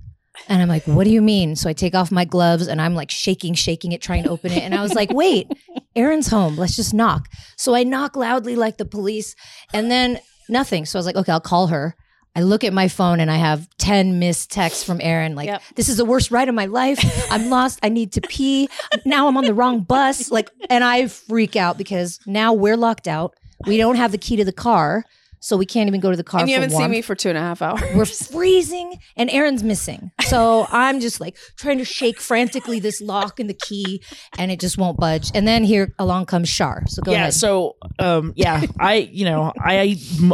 And 0.49 0.63
I'm 0.63 0.69
like, 0.69 0.85
what 0.85 1.05
do 1.05 1.11
you 1.11 1.23
mean? 1.23 1.57
So 1.57 1.69
I 1.69 1.73
take 1.73 1.95
off 1.95 2.11
my 2.13 2.25
gloves 2.25 2.67
and 2.69 2.81
I'm 2.81 2.95
like 2.95 3.11
shaking, 3.11 3.55
shaking 3.55 3.93
it, 3.93 4.01
trying 4.03 4.23
to 4.25 4.31
open 4.31 4.53
it. 4.53 4.63
And 4.63 4.75
I 4.75 4.83
was 4.83 4.95
like, 4.95 5.11
wait, 5.13 5.51
Erin's 5.95 6.29
home. 6.29 6.57
Let's 6.57 6.77
just 6.77 6.95
knock. 6.95 7.29
So 7.57 7.75
I 7.75 7.83
knock 7.83 8.17
loudly 8.17 8.55
like 8.57 8.77
the 8.79 8.85
police 8.85 9.35
and 9.73 9.91
then 9.91 10.21
nothing. 10.49 10.87
So 10.87 10.99
I 10.99 11.01
was 11.01 11.07
like, 11.07 11.17
okay, 11.17 11.33
I'll 11.33 11.41
call 11.41 11.69
her. 11.69 11.97
I 12.37 12.43
look 12.43 12.65
at 12.65 12.75
my 12.75 12.89
phone 12.89 13.19
and 13.21 13.31
I 13.31 13.37
have 13.37 13.67
10 13.79 14.19
missed 14.19 14.51
texts 14.53 14.85
from 14.85 15.01
Erin. 15.01 15.35
Like, 15.35 15.47
Yep. 15.47 15.63
this 15.75 15.89
is 15.89 15.97
the 15.97 16.05
worst 16.05 16.31
ride 16.31 16.51
of 16.51 16.55
my 16.55 16.67
life. 16.67 17.01
I'm 17.33 17.49
lost. 17.49 17.79
I 17.83 17.89
need 17.89 18.13
to 18.13 18.21
pee. 18.21 18.69
Now 19.07 19.27
I'm 19.27 19.39
on 19.39 19.45
the 19.47 19.55
wrong 19.55 19.81
bus. 19.81 20.31
Like, 20.31 20.51
and 20.69 20.85
I 20.85 21.07
freak 21.09 21.57
out 21.57 21.79
because 21.79 22.21
now 22.27 22.53
we're 22.53 22.77
locked 22.77 23.09
out. 23.09 23.35
We 23.67 23.79
don't 23.79 23.97
have 23.97 24.13
the 24.13 24.19
key 24.19 24.37
to 24.37 24.45
the 24.45 24.53
car. 24.53 25.05
So 25.47 25.57
we 25.57 25.65
can't 25.65 25.87
even 25.87 26.01
go 26.01 26.11
to 26.11 26.17
the 26.17 26.25
car. 26.25 26.41
and 26.41 26.51
you 26.51 26.57
for 26.57 26.63
haven't 26.63 26.77
seen 26.77 26.91
me 26.91 27.03
for 27.03 27.15
two 27.15 27.29
and 27.29 27.39
a 27.39 27.41
half 27.41 27.63
hours. 27.63 27.81
we're 27.95 28.05
freezing 28.33 28.99
and 29.17 29.31
Erin's 29.31 29.63
missing. 29.63 30.11
So 30.27 30.67
I'm 30.73 30.99
just 30.99 31.21
like 31.21 31.37
trying 31.57 31.79
to 31.79 31.85
shake 31.85 32.19
frantically 32.19 32.81
this 32.81 33.01
lock 33.01 33.39
and 33.39 33.49
the 33.49 33.55
key 33.55 34.03
and 34.39 34.51
it 34.51 34.59
just 34.59 34.77
won't 34.77 34.99
budge. 34.99 35.31
And 35.37 35.47
then 35.47 35.63
here 35.63 35.95
along 36.01 36.27
comes 36.27 36.49
Shar. 36.49 36.83
So 36.89 37.01
go 37.01 37.13
yeah. 37.13 37.19
ahead. 37.19 37.35
So 37.35 37.77
um, 38.01 38.33
yeah, 38.35 38.65
I 38.81 38.95
you 39.13 39.25
know 39.25 39.53
I. 39.57 39.97
m- 40.21 40.33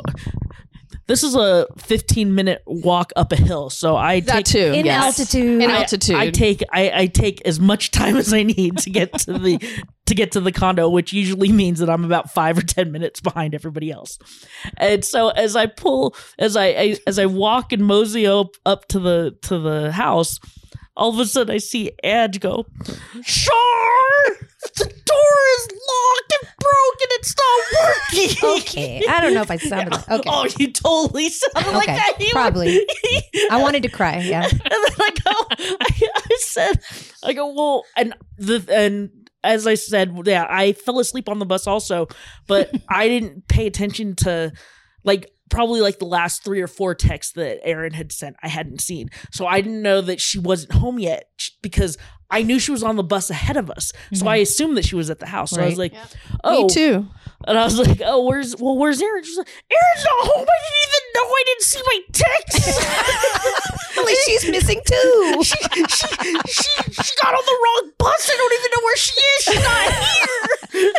This 1.08 1.22
is 1.24 1.34
a 1.34 1.66
15 1.78 2.34
minute 2.34 2.62
walk 2.64 3.12
up 3.16 3.32
a 3.32 3.36
hill, 3.36 3.68
so 3.70 3.96
I 3.96 4.20
that 4.20 4.32
take 4.32 4.46
too. 4.46 4.72
in 4.72 4.86
yes. 4.86 5.04
altitude. 5.04 5.60
In 5.62 5.70
I- 5.70 5.80
altitude. 5.80 6.16
I, 6.16 6.30
take 6.30 6.62
I, 6.72 6.90
I 7.02 7.06
take 7.06 7.42
as 7.44 7.60
much 7.60 7.90
time 7.90 8.16
as 8.16 8.32
I 8.32 8.44
need 8.44 8.78
to 8.78 8.88
get 8.90 9.12
to 9.20 9.32
the 9.38 9.58
to 10.12 10.16
get 10.16 10.32
to 10.32 10.40
the 10.40 10.52
condo, 10.52 10.88
which 10.88 11.12
usually 11.12 11.50
means 11.62 11.78
that 11.80 11.90
I'm 11.90 12.04
about 12.04 12.30
five 12.30 12.58
or 12.58 12.62
ten 12.62 12.92
minutes 12.92 13.20
behind 13.20 13.54
everybody 13.54 13.90
else. 13.90 14.18
And 14.76 15.04
so 15.04 15.30
as 15.30 15.56
I 15.56 15.66
pull 15.66 16.14
as 16.38 16.56
I, 16.56 16.66
I 16.66 16.96
as 17.06 17.18
I 17.18 17.26
walk 17.26 17.72
and 17.72 17.84
mosey 17.84 18.26
up 18.26 18.54
up 18.66 18.86
to 18.88 19.00
the 19.00 19.36
to 19.42 19.58
the 19.58 19.92
house, 19.92 20.38
all 20.96 21.10
of 21.10 21.18
a 21.18 21.26
sudden 21.26 21.54
I 21.54 21.58
see 21.58 21.92
Ange 22.04 22.40
go, 22.40 22.66
Shar, 23.22 23.54
the 24.76 24.84
door 24.84 25.40
is 25.56 25.68
locked 25.88 26.34
and 26.40 26.48
broken. 26.60 27.08
It's 27.10 27.34
not 27.36 27.82
working. 27.82 28.60
okay. 28.60 29.02
I 29.08 29.20
don't 29.20 29.34
know 29.34 29.42
if 29.42 29.50
I 29.50 29.56
sounded 29.56 29.92
like 29.92 30.10
okay. 30.10 30.30
Oh, 30.30 30.46
you 30.58 30.70
totally 30.72 31.30
sounded 31.30 31.72
like 31.72 31.86
that. 31.86 32.18
Probably. 32.32 32.86
I 33.50 33.60
wanted 33.60 33.82
to 33.84 33.88
cry. 33.88 34.18
Yeah. 34.18 34.44
and 34.44 34.60
then 34.60 34.94
I 35.00 35.10
go, 35.24 35.30
I, 35.80 36.08
I 36.16 36.36
said, 36.38 36.80
I 37.22 37.32
go, 37.32 37.52
well, 37.52 37.84
and 37.96 38.14
the 38.36 38.64
and 38.70 39.21
as 39.44 39.66
I 39.66 39.74
said, 39.74 40.16
yeah, 40.24 40.46
I 40.48 40.72
fell 40.72 40.98
asleep 40.98 41.28
on 41.28 41.38
the 41.38 41.46
bus 41.46 41.66
also, 41.66 42.08
but 42.46 42.70
I 42.88 43.08
didn't 43.08 43.48
pay 43.48 43.66
attention 43.66 44.14
to 44.16 44.52
like 45.04 45.30
probably 45.50 45.80
like 45.80 45.98
the 45.98 46.06
last 46.06 46.44
three 46.44 46.60
or 46.62 46.66
four 46.68 46.94
texts 46.94 47.34
that 47.34 47.60
Erin 47.66 47.92
had 47.92 48.12
sent. 48.12 48.36
I 48.42 48.48
hadn't 48.48 48.80
seen, 48.80 49.10
so 49.30 49.46
I 49.46 49.60
didn't 49.60 49.82
know 49.82 50.00
that 50.00 50.20
she 50.20 50.38
wasn't 50.38 50.72
home 50.72 50.98
yet 50.98 51.30
because 51.60 51.98
I 52.30 52.42
knew 52.42 52.58
she 52.58 52.70
was 52.72 52.82
on 52.82 52.96
the 52.96 53.02
bus 53.02 53.28
ahead 53.28 53.58
of 53.58 53.70
us. 53.70 53.92
So 54.14 54.26
I 54.26 54.38
mm-hmm. 54.38 54.42
assumed 54.42 54.76
that 54.78 54.86
she 54.86 54.96
was 54.96 55.10
at 55.10 55.18
the 55.18 55.26
house. 55.26 55.50
So 55.50 55.60
I 55.60 55.66
was 55.66 55.76
Right. 55.76 55.92
like, 55.92 56.02
oh, 56.42 56.62
Me 56.62 56.68
too. 56.70 57.06
and 57.46 57.58
I 57.58 57.64
was 57.64 57.78
like, 57.78 58.00
"Oh, 58.02 58.24
where's 58.24 58.56
well, 58.56 58.78
where's 58.78 59.02
Erin?" 59.02 59.22
She's 59.22 59.36
like, 59.36 59.48
"Erin's 59.70 60.04
not 60.04 60.28
home. 60.32 60.46
I 60.48 60.58
didn't 60.64 60.82
even 60.88 61.02
know. 61.14 61.26
I 61.28 61.44
didn't 61.46 61.62
see 61.62 61.82
my 61.84 62.00
text." 62.12 63.78
Like 63.96 64.16
she's 64.24 64.48
missing 64.50 64.80
too. 64.86 65.38
she, 65.42 65.56
she, 65.88 66.06
she, 66.48 66.92
she 66.92 67.12
got 67.22 67.34
on 67.34 67.44
the 67.44 67.58
wrong 67.64 67.90
bus. 67.98 68.30
I 68.32 68.36
don't 68.36 68.52
even 68.52 68.70
know 68.76 68.84
where 68.84 68.96
she 68.96 69.20
is. 69.20 69.44
She's 69.44 69.64
not 69.64 69.92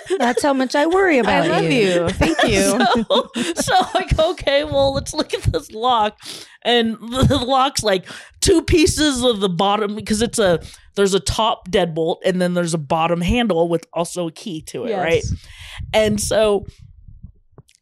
here. 0.09 0.17
That's 0.19 0.43
how 0.43 0.53
much 0.53 0.75
I 0.75 0.85
worry 0.85 1.17
about 1.19 1.45
I 1.45 1.47
love 1.47 1.71
you. 1.71 2.09
Thank 2.09 2.43
you. 2.43 2.79
So, 3.03 3.29
so 3.55 3.73
I 3.75 4.05
go, 4.15 4.31
okay, 4.31 4.63
well, 4.63 4.93
let's 4.93 5.13
look 5.13 5.33
at 5.33 5.41
this 5.43 5.71
lock. 5.71 6.17
And 6.63 6.93
the 6.99 7.37
lock's 7.45 7.83
like 7.83 8.05
two 8.41 8.61
pieces 8.61 9.23
of 9.23 9.39
the 9.39 9.49
bottom 9.49 9.95
because 9.95 10.21
it's 10.21 10.39
a 10.39 10.59
there's 10.95 11.13
a 11.13 11.19
top 11.19 11.69
deadbolt 11.69 12.17
and 12.23 12.41
then 12.41 12.53
there's 12.53 12.73
a 12.73 12.77
bottom 12.77 13.21
handle 13.21 13.67
with 13.67 13.85
also 13.93 14.27
a 14.27 14.31
key 14.31 14.61
to 14.63 14.85
it, 14.85 14.89
Yes. 14.89 14.99
right? 15.03 15.23
And 15.93 16.21
so 16.21 16.65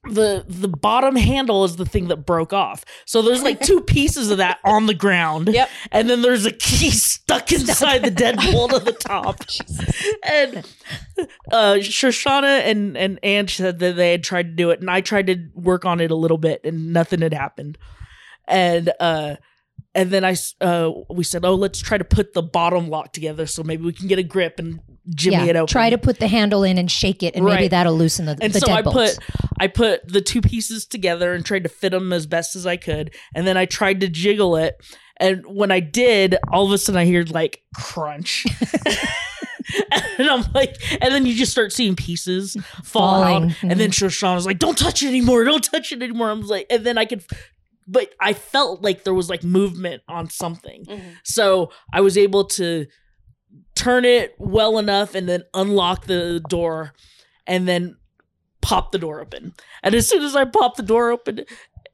the 0.10 0.43
the 0.48 0.67
bottom 0.67 1.15
handle 1.15 1.63
is 1.63 1.75
the 1.75 1.86
thing 1.86 2.08
that 2.08 2.25
broke 2.25 2.53
off. 2.53 2.84
So 3.05 3.22
there's 3.22 3.43
like 3.43 3.60
two 3.60 3.81
pieces 3.88 4.31
of 4.31 4.38
that 4.39 4.60
on 4.63 4.88
the 4.88 4.93
ground. 4.96 5.50
Yep. 5.50 5.70
And 5.91 6.10
then 6.10 6.22
there's 6.24 6.46
a 6.46 6.51
key 6.51 6.89
stuck 6.89 7.51
inside 7.51 8.03
the 8.03 8.12
deadbolt 8.12 8.74
of 8.74 8.86
the 8.86 8.91
top. 9.00 9.41
and 10.24 10.67
uh 11.51 11.75
Shoshana 11.75 12.62
and 12.62 12.98
and 12.98 13.20
Ange 13.22 13.55
said 13.55 13.79
that 13.79 13.96
they 13.96 14.12
had 14.12 14.24
tried 14.24 14.43
to 14.43 14.51
do 14.53 14.72
it 14.72 14.81
and 14.81 14.89
I 14.89 15.01
tried 15.01 15.27
to 15.27 15.38
work 15.53 15.86
on 15.86 16.01
it 16.01 16.10
a 16.10 16.15
little 16.15 16.39
bit 16.39 16.62
and 16.63 16.93
nothing 16.93 17.22
had 17.22 17.34
happened. 17.34 17.77
And 18.48 18.91
uh 19.00 19.36
and 19.95 20.10
then 20.12 20.24
I 20.25 20.36
uh 20.62 20.91
we 21.10 21.24
said, 21.24 21.43
"Oh, 21.45 21.55
let's 21.55 21.79
try 21.79 21.98
to 21.98 22.03
put 22.03 22.33
the 22.33 22.41
bottom 22.41 22.89
lock 22.89 23.13
together 23.13 23.45
so 23.45 23.63
maybe 23.63 23.83
we 23.83 23.93
can 23.93 24.07
get 24.07 24.19
a 24.19 24.24
grip 24.24 24.60
and 24.60 24.79
jimmy 25.15 25.50
it 25.50 25.55
Yeah. 25.55 25.62
open." 25.62 25.67
Try 25.71 25.89
to 25.89 25.98
put 25.98 26.19
the 26.19 26.27
handle 26.27 26.63
in 26.63 26.77
and 26.77 26.89
shake 26.89 27.24
it, 27.24 27.36
and 27.36 27.45
maybe 27.45 27.67
that'll 27.67 27.95
loosen 27.98 28.25
the, 28.25 28.38
and 28.41 28.53
the 28.53 28.60
so 28.60 28.71
I 28.71 28.81
put 28.81 29.17
I 29.60 29.67
put 29.67 30.07
the 30.07 30.21
two 30.21 30.41
pieces 30.41 30.86
together 30.86 31.33
and 31.33 31.45
tried 31.45 31.63
to 31.63 31.69
fit 31.69 31.91
them 31.91 32.13
as 32.13 32.25
best 32.25 32.55
as 32.55 32.65
I 32.65 32.77
could, 32.77 33.13
and 33.36 33.45
then 33.45 33.57
I 33.57 33.65
tried 33.65 34.00
to 34.01 34.07
jiggle 34.07 34.55
it, 34.55 34.75
and 35.17 35.43
when 35.45 35.71
I 35.71 35.79
did, 35.81 36.36
all 36.51 36.65
of 36.65 36.71
a 36.71 36.77
sudden 36.77 37.00
I 37.00 37.12
heard 37.12 37.31
like 37.31 37.62
crunch. 37.75 38.45
and 40.17 40.27
I'm 40.29 40.43
like, 40.53 40.75
and 41.01 41.13
then 41.13 41.25
you 41.25 41.33
just 41.36 41.51
start 41.51 41.71
seeing 41.71 41.95
pieces 41.95 42.57
fall 42.83 43.21
Falling. 43.24 43.51
out, 43.51 43.63
and 43.63 43.79
then 43.79 43.91
Shoshana 43.91 44.36
was 44.36 44.45
like, 44.45 44.60
"Don't 44.60 44.77
touch 44.77 45.03
it 45.03 45.07
anymore! 45.07 45.43
Don't 45.43 45.63
touch 45.63 45.91
it 45.91 46.01
anymore!" 46.01 46.29
I 46.29 46.33
was 46.33 46.50
like, 46.50 46.65
and 46.69 46.83
then 46.83 46.98
I 46.98 47.05
could, 47.05 47.24
but 47.91 48.13
I 48.19 48.33
felt 48.33 48.81
like 48.81 49.03
there 49.03 49.13
was 49.13 49.29
like 49.29 49.43
movement 49.43 50.01
on 50.07 50.29
something, 50.29 50.86
mm-hmm. 50.86 51.10
so 51.24 51.71
I 51.93 52.01
was 52.01 52.17
able 52.17 52.45
to 52.45 52.88
turn 53.75 54.05
it 54.05 54.33
well 54.38 54.77
enough 54.77 55.13
and 55.13 55.27
then 55.27 55.43
unlock 55.53 56.05
the 56.05 56.41
door 56.48 56.93
and 57.45 57.67
then 57.67 57.98
pop 58.62 58.91
the 58.91 58.98
door 58.98 59.19
open. 59.19 59.53
And 59.83 59.93
as 59.93 60.07
soon 60.07 60.24
as 60.24 60.36
I 60.36 60.45
popped 60.45 60.77
the 60.77 60.83
door 60.83 61.12
open, 61.12 61.45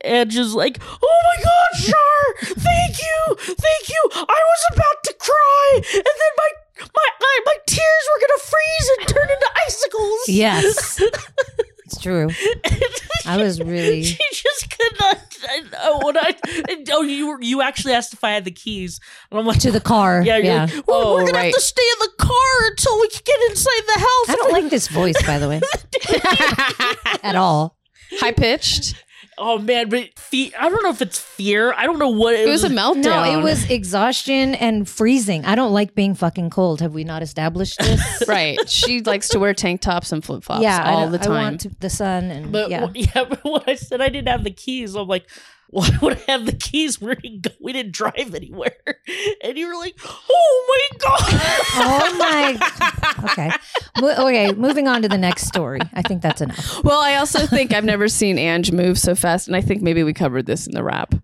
Ange 0.03 0.37
is 0.37 0.53
like, 0.53 0.79
"Oh 0.81 1.21
my 1.23 1.43
God, 1.43 1.81
Shar! 1.81 2.53
Thank 2.55 2.97
you, 3.01 3.35
thank 3.39 3.89
you! 3.89 4.09
I 4.13 4.41
was 4.51 4.63
about 4.73 5.03
to 5.05 5.13
cry, 5.19 5.81
and 5.95 6.05
then 6.05 6.33
my 6.37 6.49
my 6.93 7.09
I, 7.19 7.41
my 7.45 7.55
tears 7.65 8.09
were 8.13 8.21
gonna 8.21 8.39
freeze 8.39 8.91
and 8.99 9.07
turn 9.07 9.29
into 9.31 9.49
icicles." 9.65 10.19
Yes. 10.27 11.01
It's 11.87 12.01
true. 12.01 12.29
I 13.25 13.37
was 13.37 13.61
really. 13.61 14.03
She 14.03 14.17
just 14.31 14.69
could 14.77 14.91
not. 14.99 15.17
I 15.49 15.59
know 15.71 15.99
when 16.03 16.17
I. 16.17 16.35
Oh, 16.91 17.01
you 17.01 17.27
were 17.29 17.41
you 17.41 17.61
actually 17.61 17.93
asked 17.93 18.11
if 18.13 18.25
I 18.25 18.31
had 18.31 18.43
the 18.43 18.51
keys, 18.51 18.99
and 19.31 19.39
I'm 19.39 19.45
like, 19.45 19.59
To 19.59 19.71
the 19.71 19.79
car. 19.79 20.21
yeah, 20.25 20.35
Yeah. 20.35 20.67
yeah. 20.67 20.75
We're, 20.75 20.83
Oh, 20.89 21.13
we're 21.13 21.25
gonna 21.31 21.45
have 21.45 21.53
to 21.53 21.61
stay 21.61 21.81
in 21.81 21.99
the 21.99 22.11
car 22.25 22.67
until 22.71 22.99
we 22.99 23.07
can 23.07 23.21
get 23.23 23.49
inside 23.49 23.81
the 23.87 23.99
house. 23.99 24.29
I 24.29 24.35
don't 24.35 24.51
like 24.51 24.69
this 24.69 24.89
voice, 24.89 25.15
by 25.25 25.39
the 25.39 25.47
way, 25.47 25.61
at 27.23 27.35
all. 27.37 27.77
High 28.19 28.33
pitched. 28.33 28.95
Oh 29.39 29.59
man, 29.59 29.89
but 29.89 30.17
fe- 30.17 30.51
I 30.59 30.67
don't 30.67 30.81
know 30.83 30.89
if 30.89 31.01
it's 31.01 31.19
fear. 31.19 31.71
I 31.73 31.85
don't 31.85 31.99
know 31.99 32.09
what 32.09 32.33
it, 32.33 32.47
was 32.47 32.63
It 32.63 32.67
was 32.67 32.71
a 32.71 32.75
meltdown. 32.75 33.03
No, 33.03 33.39
it 33.39 33.43
was 33.43 33.69
exhaustion 33.69 34.55
and 34.55 34.89
freezing. 34.89 35.45
I 35.45 35.53
don't 35.53 35.73
like 35.73 35.93
being 35.93 36.15
fucking 36.15 36.49
cold. 36.49 36.81
Have 36.81 36.93
we 36.93 37.03
not 37.03 37.21
established 37.21 37.77
this? 37.79 38.23
right. 38.27 38.57
She 38.67 39.01
likes 39.01 39.29
to 39.29 39.39
wear 39.39 39.53
tank 39.53 39.81
tops 39.81 40.11
and 40.11 40.23
flip 40.23 40.43
flops 40.43 40.63
yeah, 40.63 40.89
all 40.91 41.03
don't- 41.03 41.11
the 41.11 41.19
time. 41.19 41.31
I 41.31 41.41
want 41.43 41.61
to, 41.61 41.69
the 41.79 41.89
sun 41.89 42.31
and 42.31 42.51
But 42.51 42.69
yeah. 42.71 42.87
yeah. 42.95 43.25
but 43.29 43.43
when 43.43 43.61
I 43.67 43.75
said 43.75 44.01
I 44.01 44.09
didn't 44.09 44.27
have 44.29 44.43
the 44.43 44.51
keys, 44.51 44.95
I'm 44.95 45.07
like, 45.07 45.27
why 45.69 45.89
would 46.01 46.17
I 46.17 46.31
have 46.31 46.45
the 46.45 46.53
keys? 46.53 47.01
Where 47.01 47.15
did 47.15 47.25
he 47.25 47.39
go? 47.39 47.49
We 47.59 47.73
didn't 47.73 47.93
drive 47.93 48.33
anywhere. 48.33 48.75
And 49.43 49.57
you 49.57 49.67
were 49.67 49.75
like, 49.75 49.95
oh 50.03 50.89
my 50.91 50.97
god. 50.97 51.19
Oh 51.75 52.17
my. 52.17 52.91
Okay. 53.31 53.51
Mo- 53.99 54.27
okay. 54.27 54.51
Moving 54.53 54.87
on 54.87 55.01
to 55.01 55.09
the 55.09 55.17
next 55.17 55.47
story. 55.47 55.79
I 55.93 56.01
think 56.01 56.21
that's 56.21 56.41
enough. 56.41 56.83
Well, 56.83 56.99
I 56.99 57.15
also 57.15 57.45
think 57.47 57.73
I've 57.73 57.83
never 57.83 58.07
seen 58.07 58.37
Ange 58.37 58.71
move 58.71 58.99
so 58.99 59.15
fast, 59.15 59.47
and 59.47 59.55
I 59.55 59.61
think 59.61 59.81
maybe 59.81 60.03
we 60.03 60.13
covered 60.13 60.45
this 60.45 60.67
in 60.67 60.73
the 60.73 60.83
wrap. 60.83 61.15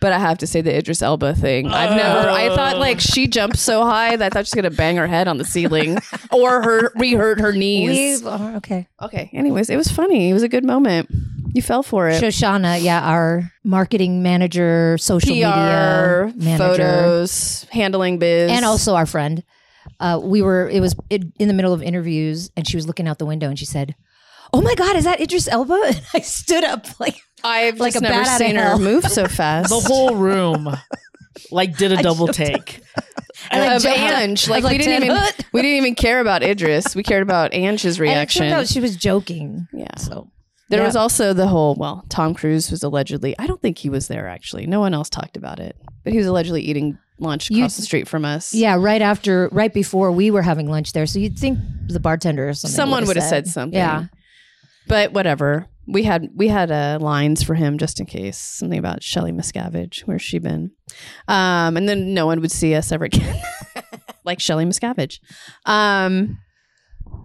But 0.00 0.12
I 0.12 0.18
have 0.18 0.38
to 0.38 0.46
say 0.46 0.60
the 0.60 0.76
Idris 0.76 1.02
Elba 1.02 1.34
thing. 1.34 1.66
I've 1.66 1.90
never. 1.90 2.28
I 2.28 2.54
thought 2.54 2.76
oh. 2.76 2.80
like 2.80 3.00
she 3.00 3.26
jumped 3.26 3.58
so 3.58 3.84
high 3.84 4.16
that 4.16 4.26
I 4.26 4.28
thought 4.28 4.46
she 4.46 4.56
was 4.56 4.62
gonna 4.62 4.74
bang 4.74 4.96
her 4.96 5.06
head 5.08 5.26
on 5.26 5.38
the 5.38 5.44
ceiling 5.44 5.98
or 6.32 6.62
her 6.62 6.92
re-hurt 6.96 7.40
her 7.40 7.52
knees. 7.52 8.22
We 8.22 8.28
okay. 8.28 8.86
Okay. 9.02 9.30
Anyways, 9.32 9.70
it 9.70 9.76
was 9.76 9.90
funny. 9.90 10.30
It 10.30 10.34
was 10.34 10.44
a 10.44 10.48
good 10.48 10.64
moment. 10.64 11.10
You 11.54 11.62
fell 11.62 11.82
for 11.82 12.08
it. 12.08 12.22
Shoshana, 12.22 12.82
yeah, 12.82 13.00
our 13.02 13.50
marketing 13.64 14.22
manager, 14.22 14.96
social 14.98 15.30
PR, 15.30 15.34
media 15.34 16.32
manager, 16.36 16.58
photos, 16.58 17.66
handling 17.70 18.18
biz, 18.18 18.50
and 18.50 18.64
also 18.64 18.94
our 18.94 19.06
friend. 19.06 19.42
Uh, 20.00 20.20
we 20.22 20.42
were. 20.42 20.68
It 20.68 20.80
was 20.80 20.94
in 21.10 21.32
the 21.38 21.54
middle 21.54 21.72
of 21.72 21.82
interviews, 21.82 22.50
and 22.56 22.66
she 22.68 22.76
was 22.76 22.86
looking 22.86 23.08
out 23.08 23.18
the 23.18 23.26
window, 23.26 23.48
and 23.48 23.58
she 23.58 23.64
said, 23.64 23.94
"Oh 24.52 24.60
my 24.60 24.74
God, 24.74 24.96
is 24.96 25.04
that 25.04 25.20
Idris 25.20 25.48
Elba?" 25.48 25.80
And 25.86 26.00
I 26.14 26.20
stood 26.20 26.64
up 26.64 26.86
like, 27.00 27.16
I've 27.42 27.80
like 27.80 27.94
just 27.94 28.04
a 28.04 28.08
never 28.08 28.22
bat 28.24 28.38
seen 28.38 28.56
her 28.56 28.76
move 28.78 29.04
so 29.04 29.26
fast. 29.28 29.70
the 29.70 29.80
whole 29.80 30.14
room 30.14 30.68
like 31.50 31.76
did 31.76 31.92
a 31.92 31.96
double 32.02 32.28
take. 32.28 32.80
and 33.50 33.60
like, 33.62 33.76
of 33.76 33.82
jumped. 33.82 33.98
Ange. 33.98 34.48
I 34.50 34.54
was 34.56 34.64
Like, 34.64 34.72
we 34.72 34.78
didn't 34.78 35.04
even 35.04 35.16
Hood." 35.16 35.46
we 35.52 35.62
didn't 35.62 35.78
even 35.78 35.94
care 35.94 36.20
about 36.20 36.42
Idris. 36.42 36.94
We 36.94 37.02
cared 37.02 37.22
about 37.22 37.54
Ange's 37.54 37.98
And 37.98 38.08
it 38.08 38.10
reaction. 38.12 38.42
turned 38.42 38.54
out 38.54 38.66
she 38.68 38.80
was 38.80 38.96
joking. 38.96 39.66
yeah. 39.72 39.96
So 39.96 40.28
There 40.70 40.80
Yeah. 40.80 40.86
was 40.86 40.96
also 40.96 41.32
the 41.32 41.46
whole 41.48 41.74
well, 41.76 42.04
Tom 42.08 42.34
Cruise 42.34 42.70
was 42.70 42.82
allegedly 42.82 43.34
I 43.38 43.46
don't 43.46 43.60
think 43.62 43.78
he 43.78 43.88
was 43.90 44.08
there 44.08 44.28
actually. 44.28 44.66
No 44.66 44.80
one 44.80 44.92
else 44.94 45.08
talked 45.08 45.36
about 45.36 45.60
it. 45.60 45.76
But 46.04 46.12
he 46.12 46.18
was 46.18 46.26
allegedly 46.26 46.62
eating 46.62 46.98
lunch 47.18 47.50
You- 47.50 47.58
across 47.58 47.76
the 47.76 47.82
street 47.82 48.06
from 48.08 48.24
us. 48.24 48.54
yeah, 48.54 48.76
right 48.78 49.02
after, 49.02 49.48
right 49.50 49.72
before 49.72 50.12
we 50.12 50.30
were 50.30 50.42
having 50.42 50.68
lunch 50.70 50.92
there, 50.92 51.06
so 51.06 51.18
you'd 51.18 51.38
think 51.38 51.58
the 51.88 51.98
bartender 52.00 52.48
or 52.48 52.54
something. 52.54 52.74
Someone 52.76 53.06
would 53.06 53.16
have 53.16 53.24
said 53.28 53.46
something. 53.48 53.76
Yeah. 53.78 54.04
But 54.86 55.12
whatever. 55.12 55.66
We 55.90 56.02
had 56.02 56.28
we 56.34 56.48
had 56.48 56.70
uh, 56.70 56.98
lines 57.00 57.42
for 57.42 57.54
him 57.54 57.78
just 57.78 57.98
in 57.98 58.04
case. 58.06 58.36
Something 58.36 58.78
about 58.78 59.02
Shelly 59.02 59.32
Miscavige. 59.32 60.00
Where's 60.02 60.20
she 60.22 60.38
been? 60.38 60.70
Um, 61.28 61.78
and 61.78 61.88
then 61.88 62.12
no 62.12 62.26
one 62.26 62.40
would 62.42 62.52
see 62.52 62.74
us 62.74 62.92
ever 62.92 63.06
again. 63.06 63.40
like 64.24 64.38
Shelly 64.38 64.66
Miscavige. 64.66 65.18
Um, 65.64 66.38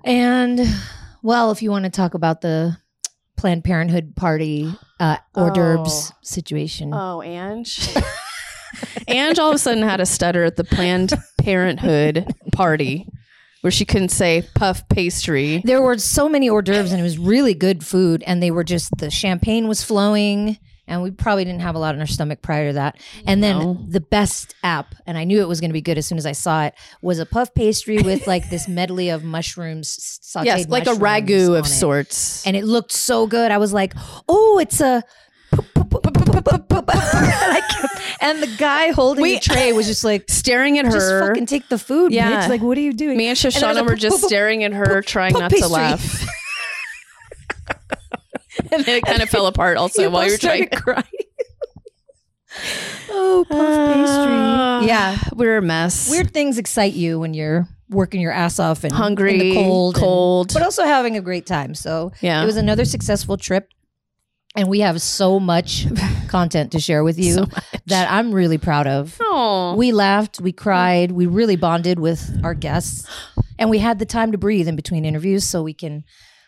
And 0.05 0.61
well, 1.21 1.51
if 1.51 1.61
you 1.61 1.71
want 1.71 1.85
to 1.85 1.91
talk 1.91 2.13
about 2.13 2.41
the 2.41 2.77
Planned 3.37 3.63
Parenthood 3.63 4.15
party 4.15 4.73
uh, 4.99 5.17
hors 5.35 5.51
d'oeuvres 5.51 6.11
Oh. 6.11 6.17
situation, 6.21 6.91
Oh, 6.93 7.21
Ange. 7.21 7.89
Ange 9.07 9.39
all 9.39 9.49
of 9.49 9.55
a 9.55 9.59
sudden 9.59 9.83
had 9.83 9.99
a 9.99 10.05
stutter 10.05 10.43
at 10.43 10.55
the 10.55 10.63
Planned 10.63 11.13
Parenthood 11.39 12.25
party 12.51 13.07
where 13.61 13.71
she 13.71 13.85
couldn't 13.85 14.09
say 14.09 14.43
puff 14.55 14.87
pastry. 14.89 15.61
there 15.63 15.81
were 15.81 15.97
so 15.97 16.27
many 16.27 16.49
hors 16.49 16.61
d'oeuvres, 16.63 16.91
and 16.91 16.99
it 16.99 17.03
was 17.03 17.17
really 17.17 17.53
good 17.53 17.83
food. 17.85 18.21
And 18.27 18.41
they 18.43 18.51
were 18.51 18.63
just 18.63 18.91
the 18.97 19.09
champagne 19.09 19.67
was 19.69 19.83
flowing, 19.83 20.57
and 20.87 21.01
we 21.01 21.11
probably 21.11 21.45
didn't 21.45 21.61
have 21.61 21.75
a 21.75 21.79
lot 21.79 21.95
in 21.95 22.01
our 22.01 22.07
stomach 22.07 22.41
prior 22.41 22.69
to 22.69 22.73
that. 22.73 22.99
And 23.25 23.41
then 23.41 23.85
the 23.89 24.01
best 24.01 24.53
app, 24.63 24.95
and 25.05 25.17
I 25.17 25.23
knew 25.23 25.41
it 25.41 25.47
was 25.47 25.59
going 25.61 25.69
to 25.69 25.73
be 25.73 25.81
good 25.81 25.97
as 25.97 26.05
soon 26.05 26.17
as 26.17 26.25
I 26.25 26.33
saw 26.33 26.65
it, 26.65 26.73
was 27.01 27.19
a 27.19 27.25
puff 27.25 27.53
pastry 27.53 27.99
with 28.01 28.27
like 28.33 28.49
this 28.49 28.67
medley 28.67 29.09
of 29.09 29.23
mushrooms, 29.23 30.19
sauteed 30.21 30.45
Yes, 30.45 30.67
like 30.67 30.87
a 30.87 30.91
ragu 30.93 31.57
of 31.57 31.65
it. 31.65 31.69
sorts. 31.69 32.45
and 32.45 32.55
it 32.57 32.65
looked 32.65 32.91
so 32.91 33.27
good. 33.27 33.51
I 33.51 33.57
was 33.57 33.71
like, 33.73 33.93
"Oh, 34.27 34.59
it's 34.59 34.81
a." 34.81 35.03
And 35.51 35.61
and 38.21 38.41
the 38.41 38.55
guy 38.57 38.91
holding 38.91 39.21
We- 39.21 39.35
the 39.35 39.39
tray 39.41 39.73
was 39.73 39.85
just 39.87 40.03
like, 40.03 40.25
staring 40.29 40.79
at 40.79 40.85
her. 40.85 40.91
"Just 40.91 41.09
fucking 41.27 41.45
take 41.45 41.69
the 41.69 41.77
food, 41.77 42.11
Yeah. 42.13 42.45
bitch!" 42.45 42.49
Like, 42.49 42.61
what 42.61 42.77
are 42.77 42.81
you 42.81 42.93
doing? 42.93 43.17
Me 43.17 43.27
and 43.27 43.37
Shoshana 43.37 43.79
a 43.81 43.83
were 43.83 43.95
just 43.95 44.23
staring 44.23 44.63
at 44.63 44.73
her, 44.73 45.01
trying 45.01 45.33
not 45.33 45.51
to 45.51 45.67
laugh. 45.67 46.25
and 48.71 48.87
it 48.87 49.03
kind 49.03 49.21
of 49.21 49.29
fell 49.29 49.47
apart 49.47 49.77
also 49.77 50.09
while 50.09 50.25
you 50.25 50.31
were 50.31 50.37
trying 50.37 50.69
to 50.69 50.75
crying. 50.81 51.03
oh, 53.09 53.45
puff 53.49 53.57
pastry. 53.57 54.35
Ah. 54.35 54.81
Yeah, 54.81 55.17
we're 55.33 55.57
a 55.57 55.61
mess. 55.61 56.09
Weird 56.09 56.31
things 56.31 56.57
excite 56.57 56.93
you 56.93 57.19
when 57.19 57.33
you're 57.33 57.67
working 57.89 58.21
your 58.21 58.31
ass 58.31 58.59
off 58.59 58.83
and 58.83 58.93
hungry, 58.93 59.33
in 59.33 59.39
the 59.39 59.53
cold, 59.55 59.95
and- 59.95 60.03
cold. 60.03 60.53
but 60.53 60.61
also 60.63 60.83
having 60.83 61.17
a 61.17 61.21
great 61.21 61.45
time. 61.45 61.75
So 61.75 62.11
yeah, 62.21 62.41
it 62.43 62.45
was 62.45 62.57
another 62.57 62.85
successful 62.85 63.37
trip. 63.37 63.69
And 64.55 64.69
we 64.69 64.81
have 64.81 65.01
so 65.01 65.39
much 65.39 65.87
content 66.27 66.73
to 66.73 66.79
share 66.79 67.03
with 67.03 67.17
you 67.17 67.33
So 67.33 67.45
that 67.87 68.11
I'm 68.11 68.31
really 68.31 68.59
proud 68.59 68.85
of. 68.85 69.17
oh, 69.19 69.73
We 69.75 69.91
laughed, 69.91 70.39
we 70.39 70.51
cried, 70.51 71.11
we 71.11 71.25
really 71.25 71.55
bonded 71.55 71.97
with 71.97 72.39
our 72.43 72.53
guests, 72.53 73.07
and 73.57 73.71
we 73.71 73.79
had 73.79 73.97
the 73.97 74.05
time 74.05 74.31
to 74.31 74.37
breathe 74.37 74.67
in 74.67 74.75
between 74.75 75.05
interviews 75.05 75.43
so 75.43 75.63
we 75.63 75.73
can. 75.73 76.03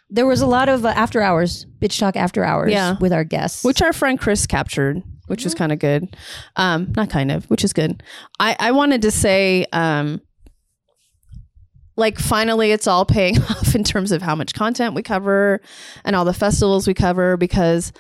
There 0.10 0.26
was 0.28 0.42
a 0.42 0.48
lot 0.48 0.70
of 0.70 0.86
uh, 0.86 0.90
after 0.90 1.22
hours, 1.22 1.66
bitch 1.80 2.00
talk 2.00 2.16
after 2.16 2.44
hours 2.44 2.72
Yeah. 2.72 2.96
with 3.00 3.12
our 3.12 3.24
guests. 3.24 3.64
which 3.64 3.82
our 3.82 3.92
friend 3.94 4.20
Chris 4.20 4.46
captured, 4.46 5.02
which 5.28 5.46
is 5.46 5.54
kind 5.56 5.72
of 5.72 5.80
good. 5.80 6.16
Um, 6.56 6.94
not 6.96 7.10
kind 7.10 7.32
of, 7.32 7.46
which 7.46 7.64
is 7.64 7.74
good. 7.74 8.04
I 8.40 8.56
I 8.60 8.72
wanted 8.72 9.02
to 9.02 9.12
say, 9.12 9.66
um, 9.74 10.22
like 11.98 12.20
finally, 12.20 12.72
it's 12.72 12.88
all 12.88 13.06
paying 13.06 13.42
off 13.50 13.74
in 13.76 13.84
terms 13.84 14.12
of 14.12 14.22
how 14.22 14.36
much 14.36 14.54
content 14.54 14.94
we 14.96 15.02
cover 15.02 15.62
and 16.04 16.16
all 16.16 16.26
the 16.26 16.34
festivals 16.34 16.88
we 16.88 16.94
cover 16.94 17.38
because. 17.38 17.92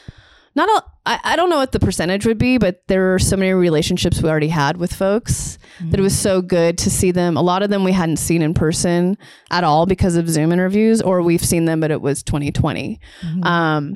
Not 0.55 0.69
all, 0.69 0.83
I, 1.05 1.19
I 1.23 1.35
don't 1.35 1.49
know 1.49 1.57
what 1.57 1.73
the 1.73 1.79
percentage 1.79 2.25
would 2.25 2.37
be, 2.37 2.57
but 2.57 2.81
there 2.87 3.13
are 3.13 3.19
so 3.19 3.35
many 3.35 3.51
relationships 3.53 4.21
we 4.21 4.29
already 4.29 4.47
had 4.47 4.77
with 4.77 4.93
folks 4.93 5.57
that 5.81 5.99
it 5.99 6.03
was 6.03 6.17
so 6.17 6.41
good 6.41 6.77
to 6.79 6.89
see 6.89 7.11
them. 7.11 7.35
A 7.35 7.41
lot 7.41 7.61
of 7.61 7.69
them 7.69 7.83
we 7.83 7.91
hadn't 7.91 8.17
seen 8.17 8.41
in 8.41 8.53
person 8.53 9.17
at 9.51 9.63
all 9.65 9.85
because 9.85 10.15
of 10.15 10.29
Zoom 10.29 10.51
interviews, 10.53 11.01
or 11.01 11.21
we've 11.21 11.43
seen 11.43 11.65
them, 11.65 11.81
but 11.81 11.91
it 11.91 12.01
was 12.01 12.23
2020. 12.23 12.99
Um, 13.43 13.95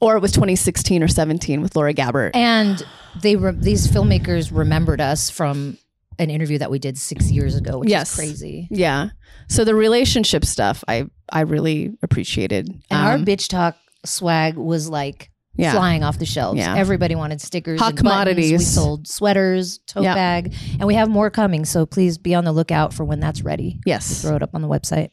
or 0.00 0.16
it 0.16 0.20
was 0.20 0.32
2016 0.32 1.02
or 1.02 1.08
17 1.08 1.62
with 1.62 1.74
Laura 1.76 1.94
Gabbert. 1.94 2.32
and 2.34 2.82
they 3.22 3.36
re- 3.36 3.52
these 3.56 3.86
filmmakers 3.86 4.50
remembered 4.54 5.00
us 5.00 5.30
from 5.30 5.78
an 6.18 6.28
interview 6.30 6.58
that 6.58 6.70
we 6.70 6.78
did 6.78 6.98
six 6.98 7.30
years 7.30 7.56
ago, 7.56 7.78
which 7.78 7.88
Yes. 7.88 8.10
is 8.10 8.16
crazy. 8.16 8.68
yeah. 8.70 9.08
So 9.48 9.64
the 9.64 9.74
relationship 9.74 10.44
stuff, 10.44 10.84
I 10.88 11.06
I 11.32 11.40
really 11.42 11.92
appreciated. 12.02 12.68
And 12.90 13.06
our 13.06 13.14
Um, 13.14 13.24
bitch 13.24 13.48
talk 13.48 13.76
swag 14.04 14.56
was 14.56 14.88
like 14.90 15.30
yeah, 15.56 15.72
flying 15.72 16.02
off 16.02 16.18
the 16.18 16.26
shelves. 16.26 16.58
Yeah. 16.58 16.74
Everybody 16.76 17.14
wanted 17.14 17.40
stickers, 17.40 17.80
Hot 17.80 17.90
and 17.90 17.96
buttons. 17.96 18.10
commodities. 18.10 18.50
We 18.52 18.64
sold 18.64 19.06
sweaters, 19.08 19.78
tote 19.86 20.02
Yeah. 20.04 20.14
bag, 20.14 20.54
and 20.78 20.86
we 20.86 20.94
have 20.94 21.08
more 21.08 21.30
coming. 21.30 21.64
So 21.64 21.86
please 21.86 22.18
be 22.18 22.34
on 22.34 22.44
the 22.44 22.52
lookout 22.52 22.92
for 22.92 23.04
when 23.04 23.20
that's 23.20 23.42
ready. 23.42 23.80
yes. 23.86 24.22
Throw 24.22 24.36
it 24.36 24.42
up 24.42 24.50
on 24.54 24.62
the 24.62 24.68
website. 24.68 25.10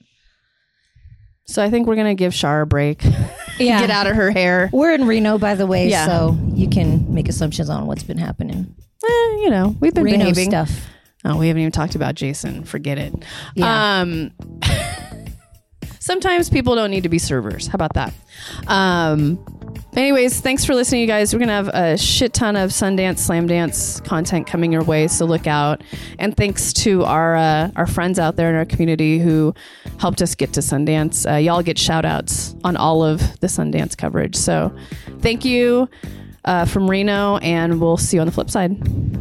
So 1.48 1.62
I 1.64 1.70
think 1.70 1.88
we're 1.88 1.96
gonna 1.96 2.16
give 2.16 2.34
Shar 2.34 2.62
a 2.62 2.68
break. 2.68 3.04
Yeah. 3.60 3.80
Get 3.82 3.92
out 3.92 4.08
of 4.08 4.16
her 4.16 4.32
hair. 4.32 4.72
We're 4.74 4.94
in 4.96 5.06
Reno, 5.06 5.38
by 5.38 5.54
the 5.54 5.68
way, 5.68 5.88
Yeah. 5.88 6.08
so 6.08 6.36
you 6.56 6.68
can 6.68 7.14
make 7.14 7.28
assumptions 7.30 7.70
on 7.70 7.86
what's 7.86 8.02
been 8.02 8.18
happening. 8.18 8.74
Eh, 9.04 9.08
you 9.44 9.50
know, 9.52 9.76
we've 9.80 9.94
been 9.94 10.04
Reno 10.06 10.20
behaving. 10.32 10.50
stuff. 10.50 10.88
Oh, 11.26 11.38
we 11.38 11.48
haven't 11.48 11.62
even 11.62 11.72
talked 11.72 11.94
about 11.94 12.16
Jason. 12.16 12.64
Forget 12.64 12.98
it. 12.98 13.14
Yeah. 13.54 14.00
Um, 14.02 14.32
sometimes 16.00 16.50
people 16.50 16.76
don't 16.76 16.90
need 16.90 17.04
to 17.04 17.10
be 17.10 17.20
servers. 17.20 17.68
How 17.68 17.76
about 17.76 17.94
that? 17.94 18.14
Um, 18.68 19.38
anyways, 20.00 20.40
thanks 20.42 20.66
for 20.66 20.74
listening, 20.74 21.02
you 21.02 21.08
guys. 21.08 21.34
We're 21.34 21.40
gonna 21.40 21.52
have 21.52 21.68
a 21.70 21.98
shit 21.98 22.34
ton 22.34 22.56
of 22.56 22.72
Sundance 22.72 23.20
Slamdance 23.20 24.04
content 24.06 24.48
coming 24.48 24.72
your 24.72 24.84
way, 24.84 25.08
so 25.08 25.26
look 25.26 25.48
out. 25.48 25.84
And 26.20 26.36
thanks 26.36 26.74
to 26.74 27.04
our 27.04 27.36
uh, 27.36 27.72
our 27.76 27.88
friends 27.88 28.20
out 28.20 28.36
there 28.36 28.50
in 28.50 28.56
our 28.56 28.66
community 28.66 29.20
who 29.20 29.54
helped 30.00 30.22
us 30.22 30.36
get 30.36 30.54
to 30.54 30.62
Sundance. 30.62 31.30
Uh, 31.30 31.38
y'all 31.38 31.62
get 31.62 31.78
shout 31.78 32.06
outs 32.06 32.56
on 32.64 32.78
all 32.78 33.04
of 33.04 33.20
the 33.40 33.48
Sundance 33.48 33.98
coverage. 33.98 34.36
So 34.36 34.74
thank 35.20 35.46
you 35.46 35.90
uh, 36.46 36.66
from 36.66 36.90
Reno, 36.90 37.38
and 37.38 37.80
we'll 37.80 37.98
see 37.98 38.18
you 38.18 38.22
on 38.22 38.28
the 38.28 38.34
flip 38.34 38.50
side. 38.50 39.21